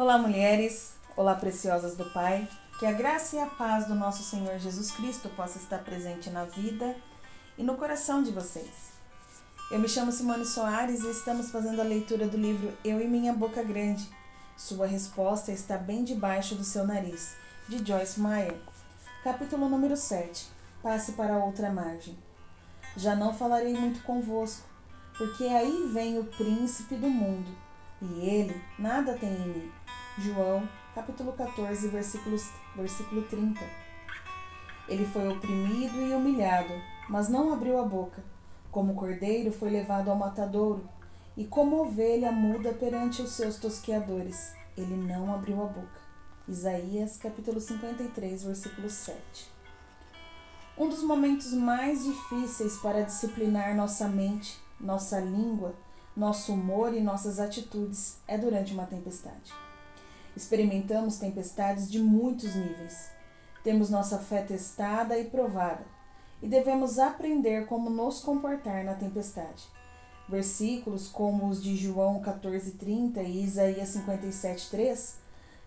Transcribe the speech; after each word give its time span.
Olá, 0.00 0.16
mulheres. 0.16 0.94
Olá, 1.14 1.34
preciosas 1.34 1.94
do 1.94 2.06
Pai. 2.06 2.48
Que 2.78 2.86
a 2.86 2.92
graça 2.92 3.36
e 3.36 3.38
a 3.38 3.44
paz 3.44 3.86
do 3.86 3.94
nosso 3.94 4.22
Senhor 4.22 4.58
Jesus 4.58 4.90
Cristo 4.92 5.28
possa 5.36 5.58
estar 5.58 5.76
presente 5.80 6.30
na 6.30 6.46
vida 6.46 6.96
e 7.58 7.62
no 7.62 7.76
coração 7.76 8.22
de 8.22 8.30
vocês. 8.30 8.94
Eu 9.70 9.78
me 9.78 9.86
chamo 9.86 10.10
Simone 10.10 10.46
Soares 10.46 11.04
e 11.04 11.10
estamos 11.10 11.50
fazendo 11.50 11.80
a 11.80 11.84
leitura 11.84 12.26
do 12.26 12.38
livro 12.38 12.72
Eu 12.82 12.98
e 12.98 13.06
Minha 13.06 13.34
Boca 13.34 13.62
Grande. 13.62 14.08
Sua 14.56 14.86
resposta 14.86 15.52
está 15.52 15.76
bem 15.76 16.02
debaixo 16.02 16.54
do 16.54 16.64
seu 16.64 16.86
nariz, 16.86 17.36
de 17.68 17.86
Joyce 17.86 18.18
Meyer. 18.18 18.56
Capítulo 19.22 19.68
número 19.68 19.98
7. 19.98 20.48
Passe 20.82 21.12
para 21.12 21.44
outra 21.44 21.70
margem. 21.70 22.16
Já 22.96 23.14
não 23.14 23.34
falarei 23.34 23.74
muito 23.74 24.02
convosco, 24.04 24.66
porque 25.18 25.44
aí 25.44 25.90
vem 25.92 26.18
o 26.18 26.24
príncipe 26.24 26.94
do 26.94 27.10
mundo, 27.10 27.54
e 28.00 28.26
ele 28.26 28.58
nada 28.78 29.12
tem 29.12 29.28
em 29.28 29.46
mim. 29.46 29.79
João, 30.20 30.68
capítulo 30.94 31.32
14, 31.32 31.88
versículos, 31.88 32.50
versículo 32.76 33.22
30. 33.22 33.58
Ele 34.86 35.06
foi 35.06 35.26
oprimido 35.26 35.98
e 35.98 36.12
humilhado, 36.12 36.74
mas 37.08 37.30
não 37.30 37.50
abriu 37.50 37.80
a 37.80 37.84
boca. 37.84 38.22
Como 38.70 38.94
cordeiro 38.94 39.50
foi 39.50 39.70
levado 39.70 40.10
ao 40.10 40.16
matadouro, 40.16 40.86
e 41.38 41.46
como 41.46 41.80
ovelha 41.80 42.30
muda 42.30 42.74
perante 42.74 43.22
os 43.22 43.30
seus 43.30 43.56
tosqueadores, 43.56 44.52
ele 44.76 44.94
não 44.94 45.32
abriu 45.32 45.62
a 45.62 45.66
boca. 45.66 46.00
Isaías 46.46 47.16
capítulo 47.16 47.58
53, 47.58 48.44
versículo 48.44 48.90
7. 48.90 49.18
Um 50.76 50.90
dos 50.90 51.02
momentos 51.02 51.54
mais 51.54 52.04
difíceis 52.04 52.76
para 52.76 53.04
disciplinar 53.04 53.74
nossa 53.74 54.06
mente, 54.06 54.60
nossa 54.78 55.18
língua, 55.18 55.74
nosso 56.14 56.52
humor 56.52 56.92
e 56.92 57.00
nossas 57.00 57.40
atitudes 57.40 58.18
é 58.28 58.36
durante 58.36 58.74
uma 58.74 58.84
tempestade. 58.84 59.50
Experimentamos 60.36 61.18
tempestades 61.18 61.90
de 61.90 62.00
muitos 62.00 62.54
níveis. 62.54 63.10
Temos 63.62 63.90
nossa 63.90 64.18
fé 64.18 64.42
testada 64.42 65.18
e 65.18 65.24
provada 65.24 65.84
e 66.42 66.48
devemos 66.48 66.98
aprender 66.98 67.66
como 67.66 67.90
nos 67.90 68.20
comportar 68.20 68.84
na 68.84 68.94
tempestade. 68.94 69.64
Versículos 70.28 71.08
como 71.08 71.48
os 71.48 71.62
de 71.62 71.76
João 71.76 72.20
14:30 72.22 73.22
e 73.22 73.42
Isaías 73.42 73.88
57:3 73.88 75.16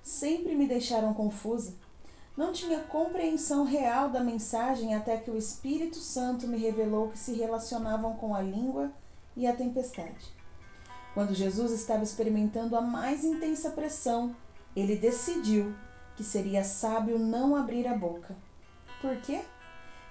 sempre 0.01 0.55
me 0.55 0.67
deixaram 0.67 1.13
confusa. 1.13 1.73
Não 2.35 2.51
tinha 2.51 2.79
compreensão 2.79 3.63
real 3.63 4.09
da 4.09 4.23
mensagem 4.23 4.95
até 4.95 5.17
que 5.17 5.29
o 5.29 5.37
Espírito 5.37 5.97
Santo 5.97 6.47
me 6.47 6.57
revelou 6.57 7.09
que 7.09 7.19
se 7.19 7.33
relacionavam 7.33 8.15
com 8.15 8.33
a 8.33 8.41
língua 8.41 8.91
e 9.35 9.45
a 9.45 9.55
tempestade. 9.55 10.33
Quando 11.13 11.35
Jesus 11.35 11.71
estava 11.71 12.03
experimentando 12.03 12.75
a 12.75 12.81
mais 12.81 13.23
intensa 13.23 13.69
pressão, 13.69 14.35
ele 14.75 14.95
decidiu 14.95 15.73
que 16.15 16.23
seria 16.23 16.63
sábio 16.63 17.17
não 17.17 17.55
abrir 17.55 17.87
a 17.87 17.95
boca. 17.95 18.35
Por 19.01 19.15
quê? 19.17 19.41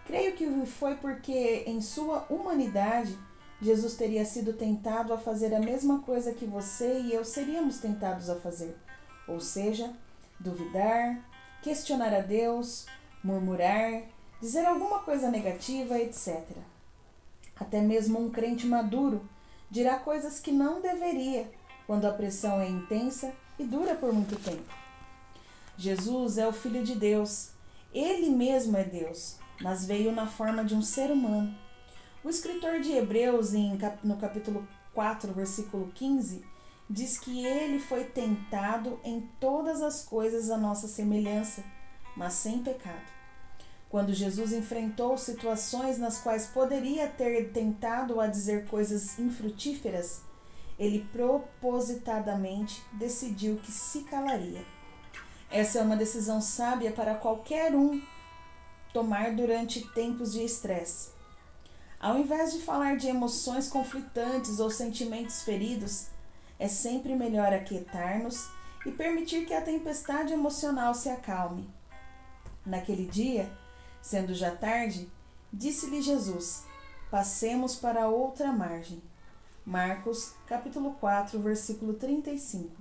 Creio 0.06 0.34
que 0.34 0.66
foi 0.66 0.96
porque, 0.96 1.64
em 1.66 1.80
sua 1.80 2.27
humanidade, 2.28 3.16
Jesus 3.60 3.94
teria 3.94 4.24
sido 4.24 4.52
tentado 4.52 5.14
a 5.14 5.18
fazer 5.18 5.55
a 5.55 5.60
mesma 5.60 6.00
coisa 6.00 6.33
que 6.33 6.44
você 6.44 7.00
e 7.00 7.14
eu 7.14 7.24
seríamos 7.24 7.78
tentados 7.78 8.28
a 8.28 8.34
fazer, 8.34 8.77
ou 9.28 9.38
seja, 9.38 9.92
duvidar, 10.40 11.18
questionar 11.62 12.12
a 12.12 12.20
Deus, 12.20 12.86
murmurar, 13.22 14.02
dizer 14.40 14.66
alguma 14.66 14.98
coisa 14.98 15.30
negativa, 15.30 15.96
etc. 15.98 16.44
Até 17.55 17.80
mesmo 17.80 18.18
um 18.18 18.30
crente 18.30 18.66
maduro 18.66 19.22
dirá 19.70 19.96
coisas 20.00 20.40
que 20.40 20.50
não 20.50 20.80
deveria 20.80 21.48
quando 21.86 22.06
a 22.06 22.12
pressão 22.12 22.60
é 22.60 22.68
intensa 22.68 23.33
e 23.58 23.64
dura 23.64 23.95
por 23.95 24.12
muito 24.12 24.36
tempo. 24.36 24.72
Jesus 25.77 26.39
é 26.39 26.47
o 26.47 26.53
Filho 26.53 26.84
de 26.84 26.95
Deus, 26.95 27.50
ele 27.92 28.31
mesmo 28.31 28.77
é 28.77 28.84
Deus, 28.84 29.36
mas 29.61 29.84
veio 29.84 30.13
na 30.13 30.27
forma 30.27 30.64
de 30.64 30.74
um 30.74 30.83
ser 30.83 31.11
humano. 31.11 31.55
O 32.24 32.29
escritor 32.29 32.80
de 32.80 32.92
Hebreus, 32.92 33.52
em, 33.52 33.79
no 34.05 34.17
capítulo 34.17 34.67
4, 34.95 35.33
versículo 35.33 35.91
15, 35.95 36.45
diz 36.89 37.18
que 37.18 37.45
ele 37.45 37.79
foi 37.79 38.05
tentado 38.05 39.01
em 39.02 39.29
todas 39.41 39.83
as 39.83 40.05
coisas 40.05 40.51
à 40.51 40.57
nossa 40.57 40.86
semelhança, 40.86 41.64
mas 42.17 42.35
sem 42.35 42.62
pecado. 42.62 43.11
Quando 43.89 44.14
Jesus 44.14 44.52
enfrentou 44.52 45.18
situações 45.18 45.98
nas 45.98 46.18
quais 46.18 46.46
poderia 46.46 47.08
ter 47.08 47.51
tentado 47.52 48.20
a 48.20 48.27
dizer 48.27 48.67
coisas 48.67 49.18
infrutíferas, 49.18 50.23
ele 50.78 51.06
propositadamente 51.12 52.83
decidiu 52.92 53.56
que 53.56 53.70
se 53.70 54.02
calaria. 54.05 54.64
Essa 55.50 55.78
é 55.78 55.83
uma 55.83 55.96
decisão 55.96 56.40
sábia 56.40 56.92
para 56.92 57.14
qualquer 57.14 57.74
um 57.74 58.00
tomar 58.92 59.34
durante 59.34 59.86
tempos 59.92 60.32
de 60.32 60.42
estresse. 60.42 61.11
Ao 62.00 62.18
invés 62.18 62.52
de 62.52 62.61
falar 62.61 62.96
de 62.96 63.06
emoções 63.06 63.68
conflitantes 63.68 64.58
ou 64.58 64.70
sentimentos 64.70 65.42
feridos, 65.42 66.08
é 66.58 66.68
sempre 66.68 67.14
melhor 67.14 67.52
aquietar-nos 67.52 68.48
e 68.84 68.90
permitir 68.90 69.46
que 69.46 69.55
a 69.55 69.62
tempestade 69.62 70.32
emocional 70.32 70.94
se 70.94 71.08
acalme. 71.08 71.68
Naquele 72.64 73.06
dia, 73.06 73.50
sendo 74.00 74.34
já 74.34 74.50
tarde, 74.50 75.08
disse-lhe 75.52 76.02
Jesus: 76.02 76.64
Passemos 77.11 77.77
para 77.77 78.08
outra 78.08 78.52
margem. 78.52 79.02
Marcos, 79.64 80.34
capítulo 80.46 80.95
4, 80.95 81.39
versículo 81.40 81.95
35. 81.95 82.74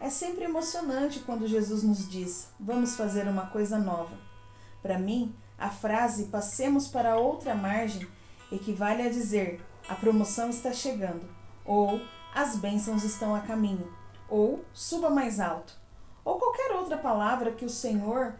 É 0.00 0.08
sempre 0.08 0.44
emocionante 0.44 1.20
quando 1.20 1.46
Jesus 1.46 1.82
nos 1.82 2.08
diz: 2.08 2.48
Vamos 2.58 2.96
fazer 2.96 3.28
uma 3.28 3.46
coisa 3.48 3.78
nova. 3.78 4.16
Para 4.80 4.98
mim, 4.98 5.34
a 5.58 5.68
frase 5.68 6.24
passemos 6.24 6.88
para 6.88 7.18
outra 7.18 7.54
margem 7.54 8.06
equivale 8.50 9.02
a 9.02 9.10
dizer 9.10 9.60
a 9.88 9.94
promoção 9.94 10.48
está 10.48 10.72
chegando, 10.72 11.28
ou 11.64 12.00
as 12.34 12.56
bênçãos 12.56 13.04
estão 13.04 13.34
a 13.34 13.40
caminho, 13.40 13.92
ou 14.28 14.64
suba 14.72 15.10
mais 15.10 15.40
alto, 15.40 15.74
ou 16.24 16.38
qualquer 16.38 16.72
outra 16.72 16.98
palavra 16.98 17.52
que 17.52 17.64
o 17.64 17.70
Senhor 17.70 18.34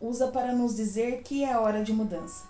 usa 0.00 0.28
para 0.28 0.52
nos 0.52 0.76
dizer 0.76 1.22
que 1.22 1.44
é 1.44 1.58
hora 1.58 1.82
de 1.82 1.92
mudança. 1.92 2.49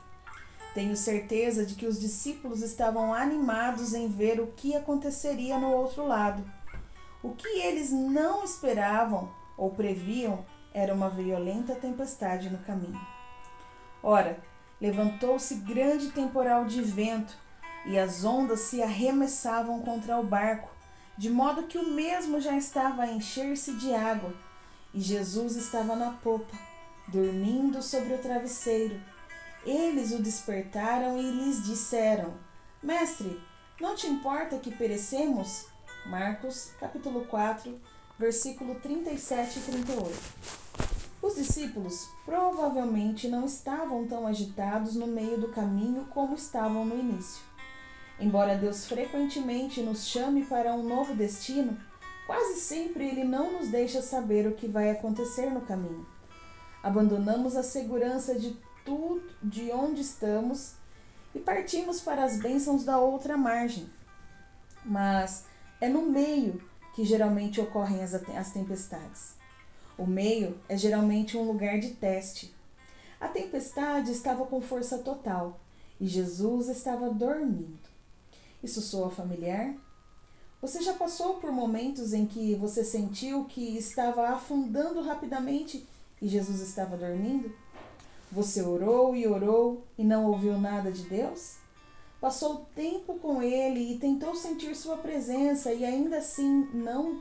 Tenho 0.75 0.97
certeza 0.97 1.66
de 1.66 1.75
que 1.75 1.86
os 1.86 1.98
discípulos 1.98 2.62
estavam 2.62 3.12
animados 3.12 3.92
em 3.92 4.08
ver 4.08 4.41
o 4.41 4.48
que 4.48 4.76
aconteceria 4.76 5.58
no 5.58 5.72
outro 5.72 6.06
lado. 6.06 6.44
O 7.22 7.31
que 7.34 7.48
eles 7.48 7.91
não 7.91 8.44
esperavam 8.44 9.31
ou 9.56 9.70
previam 9.70 10.44
era 10.72 10.94
uma 10.94 11.10
violenta 11.10 11.75
tempestade 11.75 12.48
no 12.48 12.58
caminho. 12.58 13.00
Ora, 14.03 14.38
levantou-se 14.81 15.56
grande 15.56 16.10
temporal 16.12 16.64
de 16.64 16.81
vento, 16.81 17.37
e 17.87 17.98
as 17.98 18.25
ondas 18.25 18.60
se 18.60 18.82
arremessavam 18.82 19.81
contra 19.81 20.19
o 20.19 20.25
barco, 20.25 20.70
de 21.16 21.28
modo 21.28 21.64
que 21.64 21.78
o 21.78 21.91
mesmo 21.91 22.41
já 22.41 22.56
estava 22.56 23.02
a 23.02 23.12
encher-se 23.12 23.72
de 23.75 23.94
água, 23.94 24.32
e 24.94 25.00
Jesus 25.00 25.56
estava 25.56 25.94
na 25.97 26.12
popa, 26.12 26.56
dormindo 27.08 27.82
sobre 27.82 28.14
o 28.14 28.19
travesseiro. 28.19 29.00
Eles 29.65 30.12
o 30.12 30.22
despertaram 30.22 31.19
e 31.19 31.22
lhes 31.22 31.65
disseram: 31.65 32.34
Mestre, 32.82 33.41
não 33.81 33.94
te 33.94 34.06
importa 34.06 34.59
que 34.59 34.71
perecemos? 34.71 35.66
Marcos, 36.06 36.72
capítulo 36.81 37.26
4, 37.26 37.78
versículo 38.19 38.76
37 38.76 39.59
e 39.59 39.62
38. 39.62 40.19
Os 41.20 41.34
discípulos 41.34 42.09
provavelmente 42.25 43.28
não 43.28 43.44
estavam 43.44 44.09
tão 44.09 44.26
agitados 44.26 44.94
no 44.94 45.06
meio 45.06 45.38
do 45.38 45.49
caminho 45.49 46.06
como 46.06 46.34
estavam 46.34 46.87
no 46.87 46.99
início. 46.99 47.43
Embora 48.19 48.56
Deus 48.56 48.87
frequentemente 48.87 49.82
nos 49.82 50.06
chame 50.06 50.44
para 50.44 50.72
um 50.72 50.82
novo 50.82 51.15
destino, 51.15 51.78
quase 52.26 52.60
sempre 52.60 53.06
Ele 53.06 53.25
não 53.25 53.52
nos 53.52 53.69
deixa 53.69 54.00
saber 54.00 54.46
o 54.46 54.55
que 54.55 54.67
vai 54.67 54.90
acontecer 54.90 55.50
no 55.50 55.61
caminho. 55.61 56.06
Abandonamos 56.82 57.56
a 57.56 57.62
segurança 57.62 58.38
de 58.38 58.56
tudo 58.85 59.23
de 59.43 59.71
onde 59.71 60.00
estamos 60.00 60.75
e 61.35 61.38
partimos 61.38 62.00
para 62.00 62.25
as 62.25 62.38
bênçãos 62.38 62.85
da 62.85 62.99
outra 62.99 63.37
margem. 63.37 63.88
Mas 64.85 65.44
é 65.81 65.88
no 65.88 66.03
meio 66.03 66.62
que 66.94 67.05
geralmente 67.05 67.61
ocorrem 67.61 68.03
as, 68.03 68.15
as 68.15 68.53
tempestades. 68.53 69.35
O 69.97 70.06
meio 70.06 70.59
é 70.69 70.77
geralmente 70.77 71.37
um 71.37 71.44
lugar 71.44 71.79
de 71.79 71.91
teste. 71.91 72.55
A 73.21 73.29
tempestade 73.29 74.11
estava 74.11 74.47
com 74.47 74.61
força 74.61 74.99
total 74.99 75.61
e 76.00 76.06
Jesus 76.06 76.69
estava 76.69 77.11
dormindo. 77.11 77.79
Isso 78.62 78.81
soa 78.81 79.11
familiar? 79.11 79.75
Você 80.61 80.82
já 80.82 80.94
passou 80.94 81.35
por 81.35 81.53
momentos 81.53 82.12
em 82.12 82.27
que 82.27 82.55
você 82.55 82.85
sentiu 82.85 83.44
que 83.44 83.77
estava 83.79 84.29
afundando 84.29 85.00
rapidamente 85.00 85.87
e 86.21 86.29
Jesus 86.29 86.61
estava 86.61 86.97
dormindo? 86.97 87.53
Você 88.32 88.62
orou 88.62 89.15
e 89.17 89.27
orou 89.27 89.85
e 89.99 90.05
não 90.05 90.27
ouviu 90.27 90.59
nada 90.59 90.93
de 90.93 91.03
Deus? 91.03 91.56
Passou 92.21 92.67
tempo 92.75 93.15
com 93.19 93.43
Ele 93.43 93.93
e 93.93 93.99
tentou 93.99 94.35
sentir 94.35 94.77
Sua 94.77 94.97
presença 94.97 95.73
e 95.73 95.85
ainda 95.85 96.19
assim 96.19 96.69
não 96.73 97.21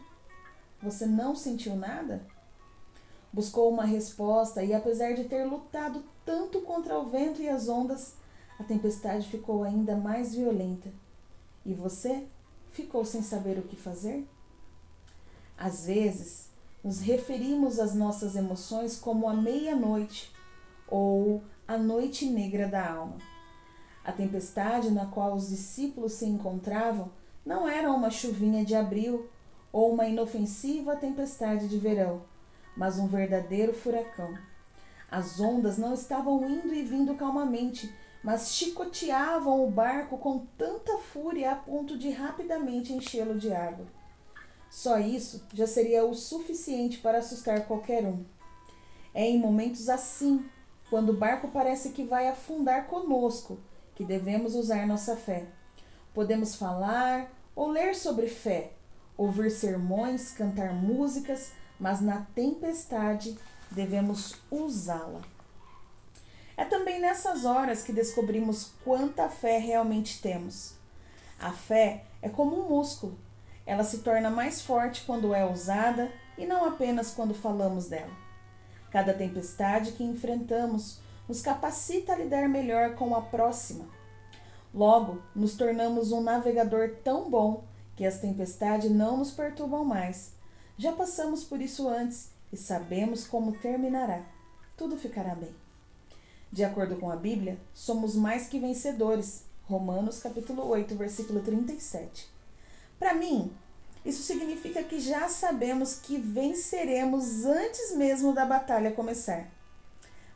você 0.82 1.06
não 1.06 1.36
sentiu 1.36 1.76
nada? 1.76 2.26
Buscou 3.34 3.70
uma 3.70 3.86
resposta 3.86 4.64
e, 4.64 4.74
apesar 4.74 5.14
de 5.14 5.26
ter 5.26 5.44
lutado 5.44 6.04
tanto 6.26 6.62
contra 6.62 6.98
o 6.98 7.10
vento 7.10 7.42
e 7.42 7.50
as 7.50 7.68
ondas, 7.68 8.16
a 8.58 8.64
tempestade 8.64 9.28
ficou 9.28 9.64
ainda 9.64 9.96
mais 9.96 10.34
violenta. 10.34 10.90
E 11.66 11.74
você 11.74 12.26
ficou 12.72 13.04
sem 13.04 13.22
saber 13.22 13.60
o 13.60 13.64
que 13.64 13.76
fazer? 13.76 14.26
Às 15.58 15.86
vezes, 15.86 16.50
nos 16.84 17.02
referimos 17.02 17.78
às 17.78 17.94
nossas 17.94 18.36
emoções 18.36 18.98
como 18.98 19.28
a 19.28 19.34
meia-noite 19.34 20.32
ou 20.90 21.44
a 21.68 21.78
noite 21.78 22.26
negra 22.26 22.68
da 22.68 22.92
alma. 22.92 23.18
A 24.04 24.12
tempestade 24.12 24.90
na 24.90 25.06
qual 25.06 25.36
os 25.36 25.50
discípulos 25.50 26.14
se 26.14 26.26
encontravam 26.26 27.12
não 27.46 27.68
era 27.68 27.92
uma 27.92 28.10
chuvinha 28.10 28.66
de 28.66 28.76
abril 28.76 29.30
ou 29.72 29.94
uma 29.94 30.08
inofensiva 30.08 30.96
tempestade 30.96 31.68
de 31.68 31.78
verão, 31.78 32.24
mas 32.76 32.98
um 32.98 33.08
verdadeiro 33.08 33.74
furacão. 33.74 34.34
As 35.12 35.40
ondas 35.40 35.78
não 35.78 35.94
estavam 35.94 36.48
indo 36.50 36.74
e 36.74 36.84
vindo 36.84 37.16
calmamente, 37.16 37.94
mas 38.24 38.54
chicoteavam 38.54 39.66
o 39.66 39.72
barco 39.72 40.18
com 40.18 40.46
tanta 40.58 40.98
fúria 40.98 41.52
a 41.52 41.56
ponto 41.56 41.98
de 41.98 42.10
rapidamente 42.10 42.94
enchê-lo 42.94 43.38
de 43.38 43.52
água. 43.54 43.86
Só 44.70 45.00
isso 45.00 45.48
já 45.54 45.66
seria 45.66 46.06
o 46.06 46.14
suficiente 46.14 47.00
para 47.00 47.20
assustar 47.20 47.66
qualquer 47.66 48.06
um. 48.06 48.24
É 49.14 49.26
em 49.26 49.40
momentos 49.40 49.90
assim, 49.90 50.46
quando 50.90 51.10
o 51.10 51.18
barco 51.18 51.48
parece 51.50 51.90
que 51.90 52.04
vai 52.04 52.28
afundar 52.28 52.88
conosco, 52.88 53.60
que 53.96 54.04
devemos 54.04 54.56
usar 54.56 54.88
nossa 54.88 55.16
fé. 55.16 55.46
Podemos 56.14 56.56
falar 56.56 57.30
ou 57.56 57.70
ler 57.70 57.96
sobre 57.96 58.28
fé, 58.28 58.72
ouvir 59.18 59.52
sermões, 59.52 60.32
cantar 60.32 60.74
músicas, 60.74 61.52
mas 61.80 62.02
na 62.02 62.26
tempestade 62.34 63.38
devemos 63.72 64.36
usá-la. 64.50 65.22
É 66.58 66.66
também 66.66 67.00
nessas 67.00 67.46
horas 67.46 67.84
que 67.84 67.94
descobrimos 67.94 68.72
quanta 68.84 69.30
fé 69.30 69.58
realmente 69.60 70.22
temos. 70.22 70.74
A 71.40 71.52
fé 71.52 72.06
é 72.22 72.28
como 72.28 72.60
um 72.60 72.70
músculo 72.70 73.18
ela 73.70 73.84
se 73.84 74.00
torna 74.00 74.32
mais 74.32 74.64
forte 74.64 75.04
quando 75.06 75.32
é 75.32 75.46
usada 75.46 76.12
e 76.36 76.44
não 76.44 76.66
apenas 76.66 77.12
quando 77.12 77.36
falamos 77.36 77.88
dela. 77.88 78.10
Cada 78.92 79.14
tempestade 79.14 79.92
que 79.92 80.04
enfrentamos 80.04 81.00
nos 81.28 81.42
capacita 81.42 82.14
a 82.14 82.16
lidar 82.16 82.50
melhor 82.50 82.96
com 82.96 83.16
a 83.16 83.22
próxima. 83.22 83.86
Logo, 84.74 85.22
nos 85.36 85.56
tornamos 85.56 86.12
um 86.12 86.22
navegador 86.22 86.96
tão 87.04 87.30
bom 87.30 87.64
que 87.96 88.06
as 88.06 88.20
tempestades 88.20 88.90
não 88.90 89.18
nos 89.18 89.32
perturbam 89.32 89.84
mais. 89.84 90.32
Já 90.78 90.92
passamos 90.94 91.44
por 91.44 91.62
isso 91.62 91.88
antes 91.88 92.32
e 92.52 92.58
sabemos 92.58 93.28
como 93.28 93.58
terminará. 93.58 94.24
Tudo 94.78 94.98
ficará 94.98 95.36
bem. 95.36 95.54
De 96.52 96.64
acordo 96.64 96.96
com 96.96 97.12
a 97.12 97.16
Bíblia, 97.16 97.60
somos 97.74 98.16
mais 98.16 98.48
que 98.48 98.60
vencedores. 98.60 99.44
Romanos 99.66 100.20
capítulo 100.20 100.68
8, 100.68 100.96
versículo 100.96 101.42
37. 101.42 102.28
Para 102.98 103.14
mim, 103.14 103.52
isso 104.06 104.24
significa 104.24 104.84
que 104.84 105.00
já 105.00 105.28
sabemos 105.28 105.96
que 105.96 106.18
venceremos 106.18 107.46
antes 107.46 107.96
mesmo 107.96 108.34
da 108.34 108.46
batalha 108.46 108.92
começar. 108.92 109.48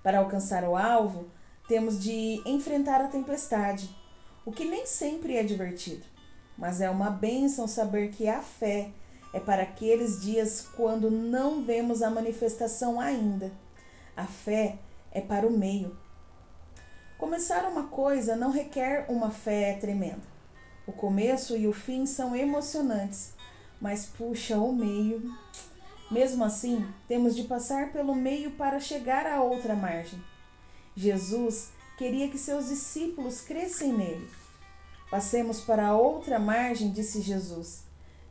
Para 0.01 0.19
alcançar 0.19 0.63
o 0.63 0.75
alvo, 0.75 1.29
temos 1.67 1.97
de 1.99 2.41
enfrentar 2.45 3.01
a 3.01 3.07
tempestade, 3.07 3.95
o 4.45 4.51
que 4.51 4.65
nem 4.65 4.85
sempre 4.85 5.37
é 5.37 5.43
divertido, 5.43 6.05
mas 6.57 6.81
é 6.81 6.89
uma 6.89 7.09
bênção 7.09 7.67
saber 7.67 8.11
que 8.11 8.27
a 8.27 8.41
fé 8.41 8.91
é 9.33 9.39
para 9.39 9.63
aqueles 9.63 10.21
dias 10.21 10.67
quando 10.75 11.09
não 11.09 11.63
vemos 11.63 12.01
a 12.03 12.09
manifestação 12.09 12.99
ainda. 12.99 13.51
A 14.15 14.25
fé 14.25 14.77
é 15.11 15.21
para 15.21 15.47
o 15.47 15.51
meio. 15.51 15.97
Começar 17.17 17.65
uma 17.65 17.87
coisa 17.87 18.35
não 18.35 18.51
requer 18.51 19.05
uma 19.09 19.31
fé 19.31 19.73
tremenda. 19.79 20.33
O 20.85 20.91
começo 20.91 21.55
e 21.55 21.65
o 21.65 21.73
fim 21.73 22.05
são 22.05 22.35
emocionantes, 22.35 23.33
mas 23.83 24.05
puxa 24.05 24.57
o 24.57 24.71
meio. 24.71 25.21
Mesmo 26.09 26.45
assim, 26.45 26.87
temos 27.05 27.35
de 27.35 27.43
passar 27.43 27.91
pelo 27.91 28.15
meio 28.15 28.51
para 28.51 28.79
chegar 28.79 29.27
à 29.27 29.43
outra 29.43 29.75
margem. 29.75 30.23
Jesus 30.95 31.73
queria 31.97 32.29
que 32.29 32.37
seus 32.37 32.69
discípulos 32.69 33.41
crescem 33.41 33.91
nele. 33.91 34.29
Passemos 35.11 35.59
para 35.59 35.87
a 35.87 35.97
outra 35.97 36.39
margem, 36.39 36.93
disse 36.93 37.19
Jesus. 37.19 37.83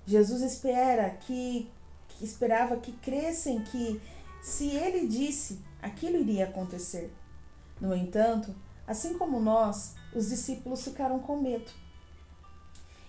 Jesus 0.06 0.40
espera 0.40 1.10
que, 1.10 1.70
que 2.08 2.24
esperava 2.24 2.78
que 2.78 2.92
crescem, 2.92 3.60
que 3.60 4.00
se 4.40 4.70
ele 4.70 5.06
disse, 5.06 5.60
aquilo 5.82 6.16
iria 6.16 6.46
acontecer. 6.46 7.12
No 7.78 7.94
entanto, 7.94 8.54
assim 8.86 9.18
como 9.18 9.38
nós, 9.38 9.96
os 10.14 10.30
discípulos 10.30 10.82
ficaram 10.82 11.18
com 11.18 11.36
medo. 11.36 11.70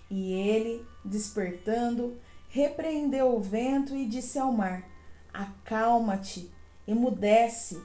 E 0.09 0.33
ele, 0.33 0.85
despertando, 1.03 2.19
repreendeu 2.53 3.35
o 3.35 3.41
vento 3.41 3.95
e 3.95 4.05
disse 4.05 4.37
ao 4.37 4.51
mar: 4.51 4.87
Acalma-te, 5.33 6.51
emudece. 6.87 7.81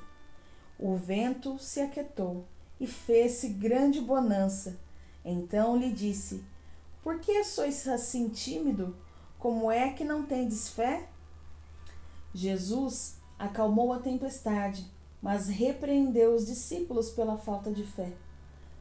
O 0.79 0.95
vento 0.95 1.59
se 1.59 1.81
aquietou 1.81 2.45
e 2.79 2.87
fez-se 2.87 3.49
grande 3.49 3.99
bonança. 3.99 4.79
Então 5.25 5.75
lhe 5.75 5.91
disse: 5.91 6.45
Por 7.03 7.19
que 7.19 7.43
sois 7.45 7.89
assim 7.89 8.29
tímido? 8.29 8.95
Como 9.39 9.71
é 9.73 9.91
que 9.95 10.05
não 10.05 10.27
tendes 10.27 10.69
fé? 10.69 11.09
Jesus 12.35 13.17
acalmou 13.39 13.91
a 13.95 14.01
tempestade, 14.01 14.87
mas 15.23 15.49
repreendeu 15.49 16.35
os 16.35 16.47
discípulos 16.47 17.09
pela 17.11 17.39
falta 17.39 17.73
de 17.73 17.85
fé. 17.85 18.13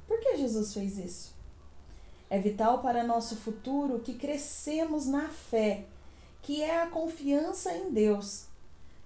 Por 0.06 0.20
que 0.20 0.36
Jesus 0.36 0.74
fez 0.74 0.98
isso? 0.98 1.37
É 2.30 2.38
vital 2.40 2.80
para 2.80 3.04
nosso 3.04 3.38
futuro 3.38 4.00
que 4.00 4.14
crescemos 4.14 5.08
na 5.08 5.30
fé, 5.30 5.86
que 6.42 6.62
é 6.62 6.82
a 6.82 6.88
confiança 6.88 7.74
em 7.74 7.92
Deus. 7.92 8.46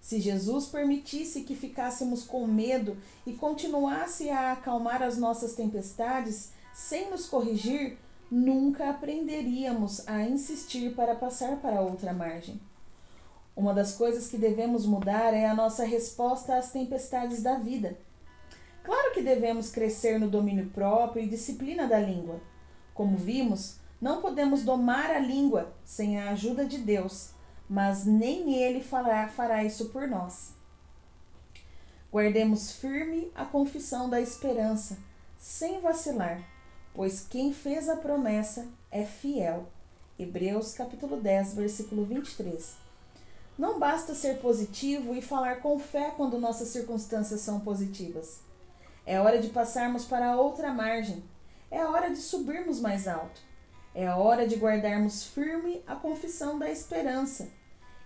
Se 0.01 0.19
Jesus 0.19 0.65
permitisse 0.65 1.41
que 1.41 1.55
ficássemos 1.55 2.23
com 2.23 2.47
medo 2.47 2.97
e 3.25 3.33
continuasse 3.33 4.29
a 4.31 4.53
acalmar 4.53 5.03
as 5.03 5.17
nossas 5.17 5.53
tempestades 5.53 6.51
sem 6.73 7.11
nos 7.11 7.27
corrigir, 7.27 7.97
nunca 8.29 8.89
aprenderíamos 8.89 10.07
a 10.07 10.23
insistir 10.23 10.95
para 10.95 11.13
passar 11.13 11.57
para 11.57 11.81
outra 11.81 12.11
margem. 12.11 12.59
Uma 13.55 13.73
das 13.73 13.93
coisas 13.93 14.27
que 14.27 14.37
devemos 14.37 14.85
mudar 14.87 15.33
é 15.33 15.45
a 15.45 15.53
nossa 15.53 15.83
resposta 15.83 16.55
às 16.55 16.71
tempestades 16.71 17.43
da 17.43 17.59
vida. 17.59 17.95
Claro 18.83 19.13
que 19.13 19.21
devemos 19.21 19.69
crescer 19.69 20.19
no 20.19 20.27
domínio 20.27 20.69
próprio 20.69 21.23
e 21.23 21.27
disciplina 21.27 21.85
da 21.85 21.99
língua. 21.99 22.41
Como 23.01 23.17
vimos, 23.17 23.77
não 23.99 24.21
podemos 24.21 24.61
domar 24.61 25.09
a 25.09 25.17
língua 25.17 25.73
sem 25.83 26.19
a 26.19 26.29
ajuda 26.29 26.63
de 26.63 26.77
Deus, 26.77 27.31
mas 27.67 28.05
nem 28.05 28.53
Ele 28.53 28.79
fará, 28.79 29.27
fará 29.27 29.63
isso 29.63 29.89
por 29.89 30.07
nós. 30.07 30.53
Guardemos 32.11 32.73
firme 32.73 33.31
a 33.33 33.43
confissão 33.43 34.07
da 34.07 34.21
esperança, 34.21 34.99
sem 35.35 35.81
vacilar, 35.81 36.43
pois 36.93 37.25
quem 37.27 37.51
fez 37.51 37.89
a 37.89 37.95
promessa 37.95 38.67
é 38.91 39.03
fiel. 39.03 39.65
Hebreus 40.19 40.73
capítulo 40.73 41.19
10, 41.19 41.55
versículo 41.55 42.05
23. 42.05 42.75
Não 43.57 43.79
basta 43.79 44.13
ser 44.13 44.37
positivo 44.37 45.15
e 45.15 45.23
falar 45.23 45.59
com 45.59 45.79
fé 45.79 46.13
quando 46.15 46.37
nossas 46.37 46.67
circunstâncias 46.67 47.41
são 47.41 47.61
positivas. 47.61 48.41
É 49.07 49.19
hora 49.19 49.41
de 49.41 49.49
passarmos 49.49 50.05
para 50.05 50.35
outra 50.35 50.71
margem, 50.71 51.23
é 51.71 51.79
a 51.79 51.89
hora 51.89 52.11
de 52.11 52.17
subirmos 52.17 52.79
mais 52.79 53.07
alto. 53.07 53.41
É 53.95 54.05
a 54.05 54.17
hora 54.17 54.47
de 54.47 54.55
guardarmos 54.55 55.23
firme 55.23 55.81
a 55.87 55.95
confissão 55.95 56.59
da 56.59 56.69
esperança 56.69 57.49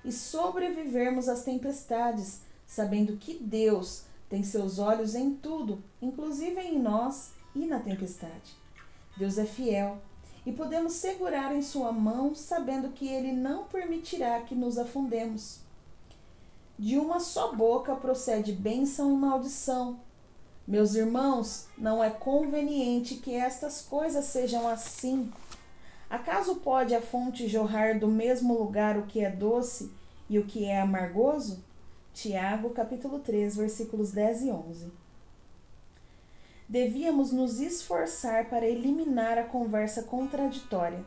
e 0.04 0.12
sobrevivermos 0.12 1.28
às 1.28 1.44
tempestades, 1.44 2.42
sabendo 2.66 3.18
que 3.18 3.34
Deus 3.34 4.04
tem 4.30 4.44
seus 4.44 4.80
olhos 4.80 5.16
em 5.16 5.36
tudo, 5.36 5.84
inclusive 6.02 6.60
em 6.62 6.80
nós 6.80 7.32
e 7.56 7.66
na 7.66 7.80
tempestade. 7.80 8.56
Deus 9.18 9.38
é 9.38 9.46
fiel 9.46 10.00
e 10.46 10.52
podemos 10.52 10.94
segurar 10.94 11.56
em 11.56 11.62
Sua 11.62 11.92
mão, 11.92 12.36
sabendo 12.36 12.90
que 12.90 13.08
Ele 13.08 13.32
não 13.32 13.66
permitirá 13.66 14.42
que 14.42 14.54
nos 14.54 14.78
afundemos. 14.78 15.60
De 16.78 16.98
uma 16.98 17.20
só 17.20 17.54
boca 17.54 17.96
procede 17.96 18.52
bênção 18.52 19.14
e 19.14 19.18
maldição. 19.18 20.00
Meus 20.68 20.96
irmãos, 20.96 21.68
não 21.78 22.04
é 22.04 22.10
conveniente 22.10 23.18
que 23.18 23.36
estas 23.36 23.82
coisas 23.82 24.26
sejam 24.26 24.68
assim. 24.68 25.32
Acaso 26.10 26.56
pode 26.56 26.96
a 26.96 27.02
fonte 27.02 27.48
jorrar 27.48 28.00
do 28.00 28.08
mesmo 28.08 28.58
lugar 28.58 28.98
o 28.98 29.06
que 29.06 29.24
é 29.24 29.30
doce 29.30 29.92
e 30.28 30.40
o 30.40 30.46
que 30.46 30.66
é 30.66 30.82
amargoso? 30.82 31.64
Tiago, 32.16 32.72
capítulo 32.72 33.20
3, 33.20 33.58
versículos 33.58 34.12
10 34.12 34.42
e 34.42 34.52
11. 34.52 34.92
Devíamos 36.68 37.32
nos 37.32 37.60
esforçar 37.60 38.50
para 38.50 38.66
eliminar 38.66 39.38
a 39.38 39.44
conversa 39.44 40.02
contraditória. 40.02 41.06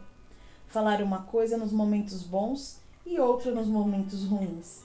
Falar 0.69 1.03
uma 1.03 1.23
coisa 1.25 1.57
nos 1.57 1.73
momentos 1.73 2.23
bons 2.23 2.79
e 3.05 3.19
outra 3.19 3.51
nos 3.51 3.67
momentos 3.67 4.25
ruins. 4.25 4.83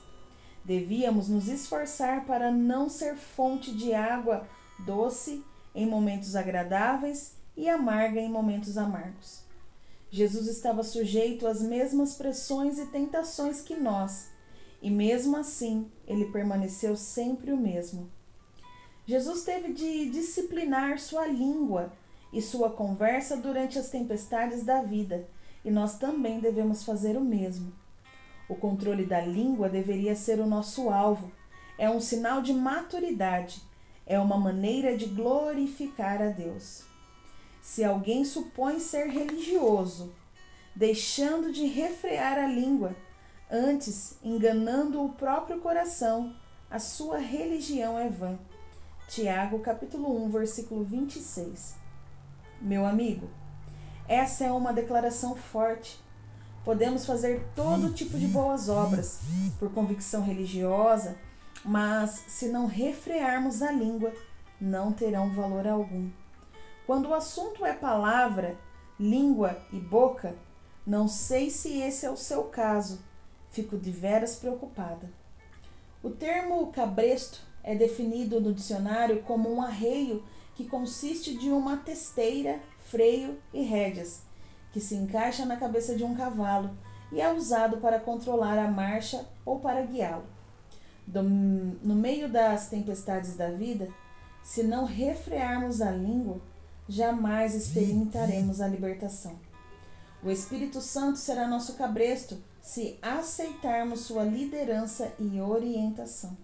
Devíamos 0.66 1.30
nos 1.30 1.48
esforçar 1.48 2.26
para 2.26 2.50
não 2.50 2.90
ser 2.90 3.16
fonte 3.18 3.72
de 3.72 3.94
água 3.94 4.48
doce 4.86 5.44
em 5.74 5.86
momentos 5.86 6.36
agradáveis 6.36 7.36
e 7.56 7.70
amarga 7.70 8.20
em 8.20 8.30
momentos 8.30 8.78
amargos. 8.78 9.44
Jesus 10.10 10.48
estava 10.48 10.84
sujeito 10.84 11.48
às 11.48 11.62
mesmas 11.62 12.16
pressões 12.16 12.78
e 12.78 12.86
tentações 12.88 13.62
que 13.62 13.76
nós, 13.76 14.30
e 14.82 14.90
mesmo 14.92 15.36
assim 15.36 15.92
ele 16.06 16.26
permaneceu 16.26 16.96
sempre 16.96 17.52
o 17.52 17.58
mesmo. 17.58 18.12
Jesus 19.06 19.44
teve 19.44 19.74
de 19.74 20.10
disciplinar 20.10 21.00
sua 21.00 21.26
língua 21.26 21.92
e 22.32 22.42
sua 22.42 22.70
conversa 22.70 23.36
durante 23.36 23.78
as 23.78 23.90
tempestades 23.90 24.64
da 24.64 24.82
vida, 24.82 25.28
e 25.66 25.72
nós 25.72 25.98
também 25.98 26.40
devemos 26.40 26.84
fazer 26.84 27.18
o 27.18 27.22
mesmo. 27.22 27.74
O 28.48 28.56
controle 28.56 29.06
da 29.06 29.22
língua 29.22 29.70
deveria 29.70 30.16
ser 30.16 30.40
o 30.40 30.46
nosso 30.46 30.90
alvo. 30.90 31.32
É 31.78 31.90
um 31.90 32.00
sinal 32.00 32.42
de 32.42 32.54
maturidade, 32.54 33.62
é 34.06 34.20
uma 34.20 34.38
maneira 34.38 34.98
de 34.98 35.06
glorificar 35.06 36.22
a 36.22 36.28
Deus. 36.28 36.84
Se 37.62 37.84
alguém 37.84 38.26
supõe 38.26 38.80
ser 38.80 39.08
religioso, 39.08 40.14
deixando 40.76 41.52
de 41.52 41.66
refrear 41.66 42.38
a 42.38 42.48
língua, 42.48 42.96
antes 43.50 44.18
enganando 44.24 45.04
o 45.04 45.14
próprio 45.14 45.60
coração, 45.60 46.36
a 46.70 46.80
sua 46.80 47.20
religião 47.20 47.98
é 47.98 48.10
vã. 48.10 48.38
Tiago, 49.08 49.60
capítulo 49.60 50.26
1, 50.26 50.30
versículo 50.30 50.84
26. 50.84 51.76
Meu 52.60 52.86
amigo, 52.86 53.30
essa 54.08 54.44
é 54.44 54.52
uma 54.52 54.74
declaração 54.74 55.36
forte. 55.36 56.02
Podemos 56.66 57.06
fazer 57.06 57.46
todo 57.56 57.94
tipo 57.94 58.18
de 58.18 58.28
boas 58.28 58.70
obras 58.70 59.20
por 59.60 59.72
convicção 59.72 60.24
religiosa, 60.24 61.16
mas 61.64 62.24
se 62.28 62.48
não 62.48 62.66
refrearmos 62.66 63.62
a 63.62 63.72
língua, 63.72 64.14
não 64.60 64.92
terão 64.92 65.30
valor 65.34 65.68
algum. 65.68 66.10
Quando 66.86 67.10
o 67.10 67.14
assunto 67.14 67.66
é 67.66 67.74
palavra, 67.74 68.58
língua 69.00 69.58
e 69.72 69.80
boca, 69.80 70.36
não 70.86 71.08
sei 71.08 71.50
se 71.50 71.80
esse 71.80 72.06
é 72.06 72.12
o 72.12 72.18
seu 72.18 72.44
caso, 72.46 73.00
fico 73.52 73.78
de 73.78 73.92
veras 73.92 74.36
preocupada. 74.36 75.10
O 76.04 76.10
termo 76.10 76.68
cabresto 76.74 77.42
é 77.64 77.74
definido 77.74 78.42
no 78.42 78.54
dicionário 78.54 79.24
como 79.24 79.50
um 79.50 79.62
arreio 79.62 80.24
que 80.56 80.66
consiste 80.66 81.38
de 81.38 81.50
uma 81.50 81.78
testeira, 81.78 82.60
freio 82.80 83.40
e 83.54 83.64
rédeas, 83.64 84.22
que 84.74 84.82
se 84.82 84.96
encaixa 84.96 85.46
na 85.46 85.56
cabeça 85.56 85.96
de 85.96 86.04
um 86.04 86.14
cavalo 86.16 86.72
e 87.12 87.22
é 87.22 87.32
usado 87.32 87.78
para 87.78 88.00
controlar 88.00 88.58
a 88.58 88.68
marcha 88.68 89.26
ou 89.46 89.60
para 89.60 89.86
guiá-lo. 89.86 90.26
No 91.08 91.96
meio 91.96 92.30
das 92.30 92.70
tempestades 92.70 93.36
da 93.36 93.50
vida, 93.50 93.90
se 94.42 94.64
não 94.64 94.86
refrearmos 94.86 95.82
a 95.82 95.92
língua, 95.92 96.42
jamais 96.88 97.56
experimentaremos 97.56 98.62
a 98.62 98.68
libertação. 98.68 99.40
O 100.24 100.30
Espírito 100.32 100.82
Santo 100.82 101.20
será 101.20 101.48
nosso 101.48 101.74
cabresto 101.76 102.42
se 102.62 102.98
aceitarmos 103.02 104.02
sua 104.02 104.24
liderança 104.24 105.14
e 105.20 105.40
orientação. 105.42 106.38